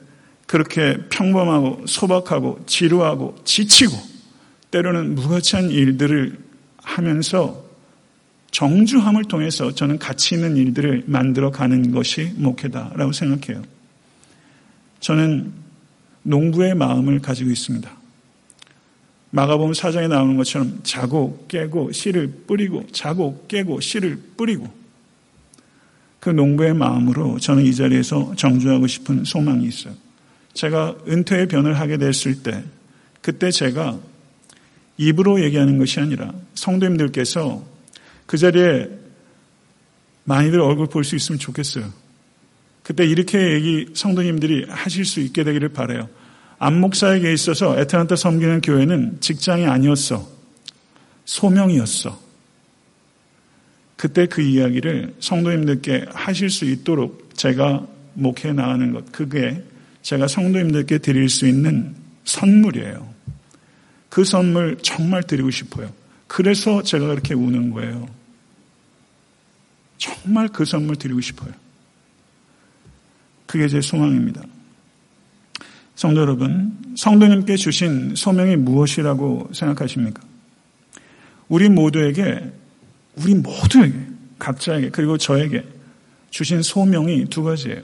그렇게 0.46 0.98
평범하고 1.09 1.87
소박하고 1.87 2.64
지루하고 2.66 3.37
지치고 3.44 3.96
때로는 4.70 5.14
무가치한 5.14 5.70
일들을 5.70 6.38
하면서 6.78 7.63
정주함을 8.54 9.24
통해서 9.24 9.74
저는 9.74 9.98
가치 9.98 10.36
있는 10.36 10.56
일들을 10.56 11.04
만들어 11.06 11.50
가는 11.50 11.90
것이 11.90 12.30
목회다라고 12.36 13.10
생각해요. 13.10 13.64
저는 15.00 15.52
농부의 16.22 16.76
마음을 16.76 17.20
가지고 17.20 17.50
있습니다. 17.50 17.90
마가복음 19.30 19.74
사장에 19.74 20.06
나오는 20.06 20.36
것처럼 20.36 20.78
자고 20.84 21.44
깨고 21.48 21.90
씨를 21.90 22.44
뿌리고 22.46 22.86
자고 22.92 23.44
깨고 23.48 23.80
씨를 23.80 24.20
뿌리고 24.36 24.72
그 26.20 26.30
농부의 26.30 26.74
마음으로 26.74 27.40
저는 27.40 27.66
이 27.66 27.74
자리에서 27.74 28.34
정주하고 28.36 28.86
싶은 28.86 29.24
소망이 29.24 29.66
있어요. 29.66 29.94
제가 30.52 30.94
은퇴의 31.08 31.48
변을 31.48 31.80
하게 31.80 31.96
됐을 31.96 32.44
때 32.44 32.62
그때 33.20 33.50
제가 33.50 33.98
입으로 34.96 35.42
얘기하는 35.42 35.76
것이 35.78 35.98
아니라 35.98 36.32
성도님들께서 36.54 37.73
그 38.26 38.37
자리에 38.38 38.88
많이들 40.24 40.60
얼굴 40.60 40.87
볼 40.87 41.04
수 41.04 41.16
있으면 41.16 41.38
좋겠어요. 41.38 41.92
그때 42.82 43.04
이렇게 43.04 43.52
얘기 43.52 43.88
성도님들이 43.94 44.66
하실 44.68 45.04
수 45.04 45.20
있게 45.20 45.44
되기를 45.44 45.70
바래요. 45.70 46.08
안목사에게 46.58 47.32
있어서 47.32 47.78
에트란타 47.78 48.16
섬기는 48.16 48.60
교회는 48.60 49.20
직장이 49.20 49.66
아니었어. 49.66 50.28
소명이었어. 51.24 52.22
그때 53.96 54.26
그 54.26 54.42
이야기를 54.42 55.14
성도님들께 55.20 56.06
하실 56.12 56.50
수 56.50 56.64
있도록 56.66 57.30
제가 57.34 57.87
목해 58.14 58.52
나가는 58.52 58.92
것, 58.92 59.10
그게 59.12 59.62
제가 60.02 60.28
성도님들께 60.28 60.98
드릴 60.98 61.28
수 61.28 61.46
있는 61.46 61.94
선물이에요. 62.24 63.14
그 64.10 64.24
선물 64.24 64.78
정말 64.82 65.22
드리고 65.22 65.50
싶어요. 65.50 65.90
그래서 66.26 66.82
제가 66.82 67.06
그렇게 67.06 67.34
우는 67.34 67.70
거예요. 67.70 68.08
정말 69.98 70.48
그 70.48 70.64
선물 70.64 70.96
드리고 70.96 71.20
싶어요. 71.20 71.52
그게 73.46 73.68
제 73.68 73.80
소망입니다. 73.80 74.42
성도 75.94 76.20
여러분, 76.20 76.76
성도님께 76.96 77.56
주신 77.56 78.14
소명이 78.16 78.56
무엇이라고 78.56 79.50
생각하십니까? 79.52 80.22
우리 81.48 81.68
모두에게, 81.68 82.52
우리 83.16 83.34
모두에게, 83.34 83.94
각자에게, 84.38 84.90
그리고 84.90 85.16
저에게 85.16 85.64
주신 86.30 86.62
소명이 86.62 87.26
두 87.26 87.44
가지예요. 87.44 87.80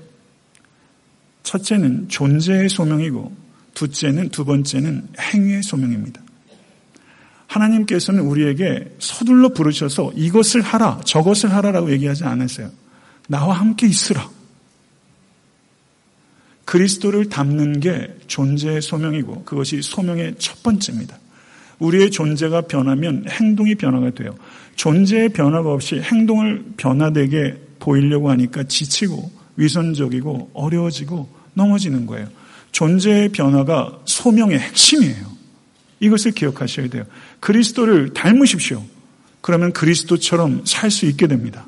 첫째는 1.44 2.08
존재의 2.08 2.68
소명이고, 2.68 3.32
둘째는, 3.74 4.30
두 4.30 4.44
번째는 4.44 5.08
행위의 5.18 5.62
소명입니다. 5.62 6.20
하나님께서는 7.50 8.20
우리에게 8.22 8.94
서둘러 9.00 9.48
부르셔서 9.48 10.12
이것을 10.14 10.62
하라, 10.62 11.00
저것을 11.04 11.52
하라라고 11.52 11.90
얘기하지 11.90 12.24
않으세요. 12.24 12.70
나와 13.28 13.54
함께 13.54 13.86
있으라. 13.88 14.28
그리스도를 16.64 17.28
담는 17.28 17.80
게 17.80 18.14
존재의 18.28 18.80
소명이고 18.80 19.42
그것이 19.42 19.82
소명의 19.82 20.36
첫 20.38 20.62
번째입니다. 20.62 21.18
우리의 21.80 22.12
존재가 22.12 22.62
변하면 22.62 23.24
행동이 23.28 23.74
변화가 23.74 24.10
돼요. 24.10 24.36
존재의 24.76 25.30
변화가 25.30 25.72
없이 25.72 26.00
행동을 26.00 26.64
변화되게 26.76 27.60
보이려고 27.80 28.30
하니까 28.30 28.62
지치고 28.64 29.28
위선적이고 29.56 30.52
어려워지고 30.54 31.28
넘어지는 31.54 32.06
거예요. 32.06 32.28
존재의 32.70 33.30
변화가 33.30 34.02
소명의 34.04 34.60
핵심이에요. 34.60 35.39
이것을 36.00 36.32
기억하셔야 36.32 36.88
돼요. 36.88 37.04
그리스도를 37.40 38.12
닮으십시오. 38.12 38.84
그러면 39.40 39.72
그리스도처럼 39.72 40.64
살 40.64 40.90
수 40.90 41.06
있게 41.06 41.26
됩니다. 41.26 41.66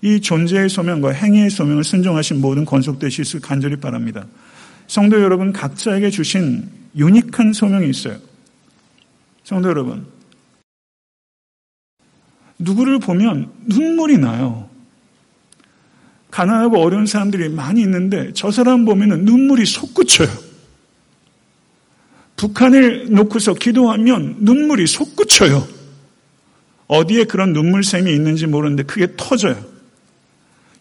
이 0.00 0.20
존재의 0.20 0.68
소명과 0.68 1.10
행위의 1.10 1.50
소명을 1.50 1.82
순종하신 1.82 2.40
모든 2.40 2.64
권속되실 2.64 3.24
수 3.24 3.40
간절히 3.40 3.76
바랍니다. 3.76 4.26
성도 4.86 5.20
여러분 5.20 5.52
각자에게 5.52 6.10
주신 6.10 6.70
유니크한 6.96 7.52
소명이 7.52 7.90
있어요. 7.90 8.18
성도 9.44 9.68
여러분 9.68 10.06
누구를 12.58 12.98
보면 12.98 13.50
눈물이 13.66 14.18
나요. 14.18 14.68
가난하고 16.30 16.80
어려운 16.80 17.06
사람들이 17.06 17.48
많이 17.48 17.80
있는데 17.80 18.32
저 18.34 18.50
사람 18.50 18.84
보면 18.84 19.24
눈물이 19.24 19.64
솟구쳐요. 19.66 20.47
북한을 22.38 23.08
놓고서 23.10 23.54
기도하면 23.54 24.36
눈물이 24.38 24.86
솟구쳐요. 24.86 25.66
어디에 26.86 27.24
그런 27.24 27.52
눈물샘이 27.52 28.10
있는지 28.10 28.46
모르는데 28.46 28.84
그게 28.84 29.08
터져요. 29.16 29.62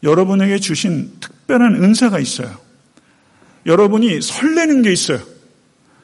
여러분에게 0.03 0.59
주신 0.59 1.11
특별한 1.19 1.83
은사가 1.83 2.19
있어요. 2.19 2.55
여러분이 3.65 4.21
설레는 4.21 4.83
게 4.83 4.93
있어요. 4.93 5.19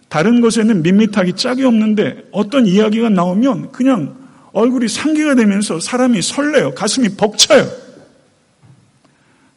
다른 0.10 0.42
것에는 0.42 0.82
밋밋하기 0.82 1.34
짝이 1.34 1.64
없는데 1.64 2.26
어떤 2.32 2.66
이야기가 2.66 3.10
나오면 3.10 3.72
그냥 3.72 4.18
얼굴이 4.54 4.88
상기가 4.88 5.36
되면서 5.36 5.80
사람이 5.80 6.22
설레요. 6.22 6.74
가슴이 6.74 7.10
벅차요. 7.16 7.70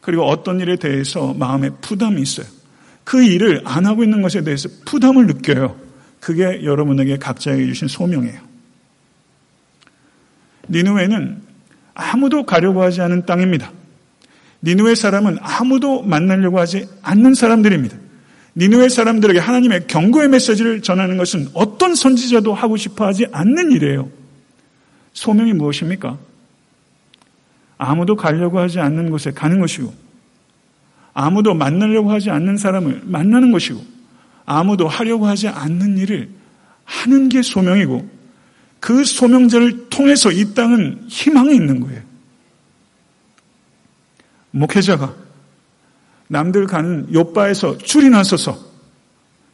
그리고 0.02 0.24
어떤 0.24 0.60
일에 0.60 0.76
대해서 0.76 1.34
마음에 1.34 1.70
부담이 1.80 2.20
있어요. 2.20 2.46
그 3.02 3.22
일을 3.22 3.62
안 3.64 3.86
하고 3.86 4.04
있는 4.04 4.20
것에 4.20 4.44
대해서 4.44 4.68
부담을 4.84 5.26
느껴요. 5.26 5.85
그게 6.26 6.64
여러분에게 6.64 7.18
각자에게 7.18 7.66
주신 7.66 7.86
소명이에요. 7.86 8.40
니누에는 10.68 11.40
아무도 11.94 12.44
가려고 12.44 12.82
하지 12.82 13.00
않은 13.00 13.26
땅입니다. 13.26 13.70
니누의 14.60 14.96
사람은 14.96 15.38
아무도 15.40 16.02
만나려고 16.02 16.58
하지 16.58 16.88
않는 17.02 17.34
사람들입니다. 17.34 17.96
니누의 18.56 18.90
사람들에게 18.90 19.38
하나님의 19.38 19.86
경고의 19.86 20.28
메시지를 20.30 20.82
전하는 20.82 21.16
것은 21.16 21.46
어떤 21.54 21.94
선지자도 21.94 22.54
하고 22.54 22.76
싶어 22.76 23.06
하지 23.06 23.28
않는 23.30 23.70
일이에요. 23.70 24.10
소명이 25.12 25.52
무엇입니까? 25.52 26.18
아무도 27.78 28.16
가려고 28.16 28.58
하지 28.58 28.80
않는 28.80 29.10
곳에 29.10 29.30
가는 29.30 29.60
것이고, 29.60 29.94
아무도 31.14 31.54
만나려고 31.54 32.10
하지 32.10 32.30
않는 32.30 32.56
사람을 32.56 33.02
만나는 33.04 33.52
것이고, 33.52 33.95
아무도 34.46 34.88
하려고 34.88 35.26
하지 35.26 35.48
않는 35.48 35.98
일을 35.98 36.30
하는 36.84 37.28
게 37.28 37.42
소명이고, 37.42 38.08
그 38.80 39.04
소명자를 39.04 39.88
통해서 39.90 40.30
이 40.30 40.54
땅은 40.54 41.06
희망이 41.08 41.54
있는 41.54 41.80
거예요. 41.80 42.02
목회자가 44.52 45.14
남들 46.28 46.66
가는 46.66 47.12
요바에서 47.12 47.78
줄이 47.78 48.08
나서서 48.08 48.58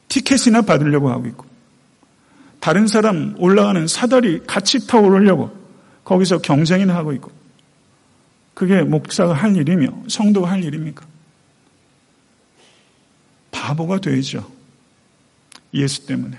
티켓이나 0.08 0.62
받으려고 0.62 1.10
하고 1.10 1.26
있고 1.26 1.46
다른 2.60 2.86
사람 2.86 3.34
올라가는 3.38 3.86
사다리 3.86 4.42
같이 4.46 4.86
타 4.86 4.98
오르려고 4.98 5.50
거기서 6.04 6.38
경쟁이나 6.38 6.94
하고 6.94 7.12
있고 7.14 7.30
그게 8.54 8.82
목사가 8.82 9.32
할 9.32 9.56
일이며 9.56 10.04
성도가 10.08 10.50
할 10.50 10.62
일입니까? 10.62 11.04
바보가 13.50 14.00
되죠. 14.00 14.48
예수 15.74 16.06
때문에. 16.06 16.38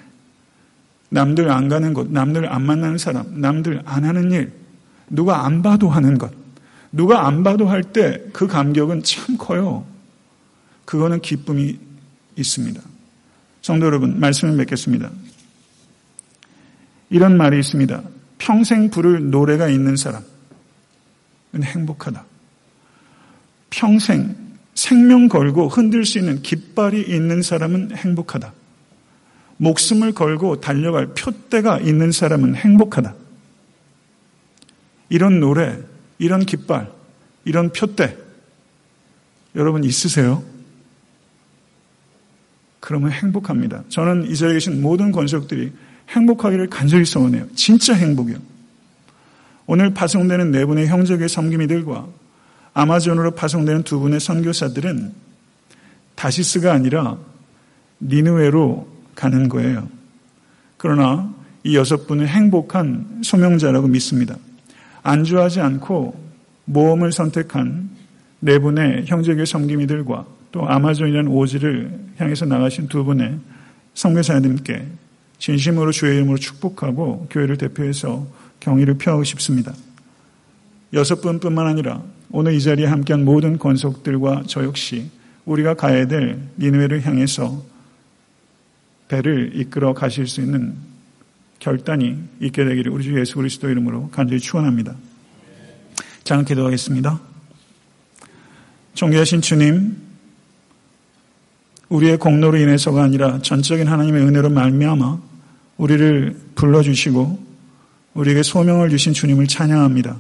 남들 1.10 1.50
안 1.52 1.70
가는 1.70 1.94
곳, 1.94 2.12
남들 2.12 2.52
안 2.52 2.64
만나는 2.66 2.98
사람, 2.98 3.40
남들 3.40 3.82
안 3.86 4.04
하는 4.04 4.32
일, 4.32 4.52
누가 5.10 5.46
안 5.46 5.62
봐도 5.62 5.90
하는 5.90 6.18
것, 6.18 6.32
누가 6.92 7.28
안 7.28 7.44
봐도 7.44 7.68
할 7.68 7.84
때 7.84 8.32
그 8.34 8.48
감격은 8.48 9.04
참 9.04 9.38
커요. 9.38 9.86
그거는 10.86 11.22
기쁨이 11.22 11.78
있습니다. 12.36 12.82
성도 13.62 13.86
여러분, 13.86 14.20
말씀을 14.20 14.56
맺겠습니다. 14.56 15.10
이런 17.10 17.38
말이 17.38 17.60
있습니다. 17.60 18.02
평생 18.40 18.90
부를 18.90 19.30
노래가 19.30 19.70
있는 19.70 19.96
사람은 19.96 20.24
행복하다. 21.64 22.26
평생 23.70 24.36
생명 24.74 25.30
걸고 25.30 25.70
흔들 25.70 26.06
수 26.06 26.18
있는 26.18 26.42
깃발이 26.42 27.04
있는 27.04 27.42
사람은 27.42 27.96
행복하다. 27.96 28.52
목숨을 29.58 30.14
걸고 30.14 30.60
달려갈 30.60 31.08
표대가 31.08 31.80
있는 31.80 32.12
사람은 32.12 32.56
행복하다. 32.56 33.16
이런 35.10 35.40
노래, 35.40 35.78
이런 36.18 36.46
깃발, 36.46 36.92
이런 37.46 37.72
표대, 37.72 38.18
여러분 39.56 39.84
있으세요? 39.84 40.44
그러면 42.80 43.12
행복합니다. 43.12 43.84
저는 43.90 44.30
이 44.30 44.36
자리에 44.36 44.56
계신 44.56 44.82
모든 44.82 45.12
권속들이 45.12 45.72
행복하기를 46.10 46.70
간절히 46.70 47.06
소원해요. 47.06 47.48
진짜 47.56 47.94
행복이요. 47.94 48.38
오늘 49.66 49.94
파송되는 49.94 50.52
네 50.52 50.66
분의 50.66 50.88
형제의 50.88 51.30
섬김이들과 51.30 52.08
아마존으로 52.74 53.32
파송되는 53.32 53.84
두 53.84 54.00
분의 54.00 54.20
선교사들은 54.20 55.14
다시스가 56.16 56.74
아니라 56.74 57.18
니누에로 58.02 58.93
가는 59.16 59.50
거예요. 59.50 59.88
그러나 60.78 61.34
이 61.64 61.76
여섯 61.76 62.08
분은 62.08 62.28
행복한 62.28 63.22
소명자라고 63.24 63.88
믿습니다. 63.88 64.36
안주하지 65.02 65.62
않고 65.62 66.22
모험을 66.66 67.12
선택한 67.12 67.90
네 68.40 68.60
분의 68.60 69.06
형제교 69.06 69.46
섬김이들과 69.46 70.26
또 70.52 70.68
아마존이라는 70.68 71.32
오지를 71.32 72.00
향해서 72.18 72.46
나가신 72.46 72.88
두 72.88 73.04
분의 73.04 73.40
성교사님께 73.94 74.86
진심으로 75.40 75.92
주의 75.92 76.16
이름으로 76.16 76.38
축복하고 76.38 77.28
교회를 77.30 77.58
대표해서 77.58 78.28
경의를 78.60 78.98
표하고 78.98 79.24
싶습니다. 79.24 79.74
여섯 80.94 81.22
분뿐만 81.22 81.68
아니라 81.68 82.02
오늘 82.32 82.54
이 82.54 82.62
자리에 82.62 82.86
함께한 82.86 83.26
모든 83.26 83.58
권속들과 83.58 84.44
저 84.48 84.64
역시 84.64 85.10
우리가 85.46 85.74
가야 85.74 86.08
될 86.08 86.40
니누웨를 86.60 87.06
향해서 87.06 87.73
배를 89.08 89.52
이끌어 89.56 89.94
가실 89.94 90.28
수 90.28 90.42
있는 90.42 90.76
결단이 91.60 92.18
있게 92.42 92.66
되기를 92.66 92.92
우리 92.92 93.04
주 93.04 93.20
예수 93.20 93.36
그리스도 93.36 93.70
이름으로 93.70 94.10
간절히 94.10 94.40
축원합니다. 94.40 94.96
자, 96.24 96.42
기도하겠습니다. 96.42 97.20
존귀하신 98.94 99.42
주님, 99.42 99.98
우리의 101.90 102.18
공로로 102.18 102.58
인해서가 102.58 103.04
아니라 103.04 103.40
전적인 103.42 103.88
하나님의 103.88 104.24
은혜로 104.24 104.50
말미암아 104.50 105.20
우리를 105.78 106.38
불러주시고 106.56 107.44
우리에게 108.14 108.44
소명을 108.44 108.90
주신 108.90 109.14
주님을 109.14 109.48
찬양합니다. 109.48 110.18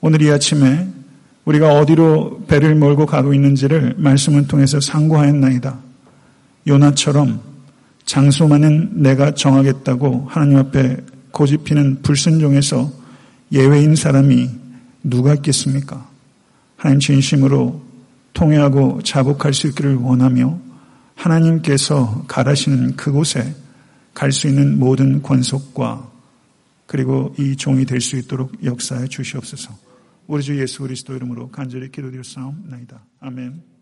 오늘 0.00 0.22
이 0.22 0.30
아침에 0.30 0.88
우리가 1.44 1.78
어디로 1.78 2.44
배를 2.46 2.74
몰고 2.74 3.06
가고 3.06 3.34
있는지를 3.34 3.94
말씀을 3.98 4.46
통해서 4.46 4.80
상고하였나이다. 4.80 5.78
요나처럼 6.66 7.53
장소만은 8.04 9.02
내가 9.02 9.34
정하겠다고 9.34 10.26
하나님 10.28 10.58
앞에 10.58 10.98
고집피는 11.30 12.02
불순종에서 12.02 12.92
예외인 13.52 13.96
사람이 13.96 14.50
누가 15.02 15.34
있겠습니까? 15.34 16.08
하나님 16.76 17.00
진심으로 17.00 17.82
통회하고 18.32 19.02
자복할 19.02 19.54
수 19.54 19.68
있기를 19.68 19.96
원하며 19.96 20.58
하나님께서 21.14 22.24
가라시는 22.26 22.96
그곳에 22.96 23.54
갈 24.12 24.30
수 24.32 24.48
있는 24.48 24.78
모든 24.78 25.22
권속과 25.22 26.10
그리고 26.86 27.34
이 27.38 27.56
종이 27.56 27.84
될 27.84 28.00
수 28.00 28.16
있도록 28.16 28.52
역사해 28.64 29.08
주시옵소서. 29.08 29.74
우리 30.26 30.42
주 30.42 30.58
예수 30.60 30.82
그리스도 30.82 31.14
이름으로 31.14 31.50
간절히 31.50 31.90
기도드렸사옵나이다. 31.90 33.04
아멘. 33.20 33.73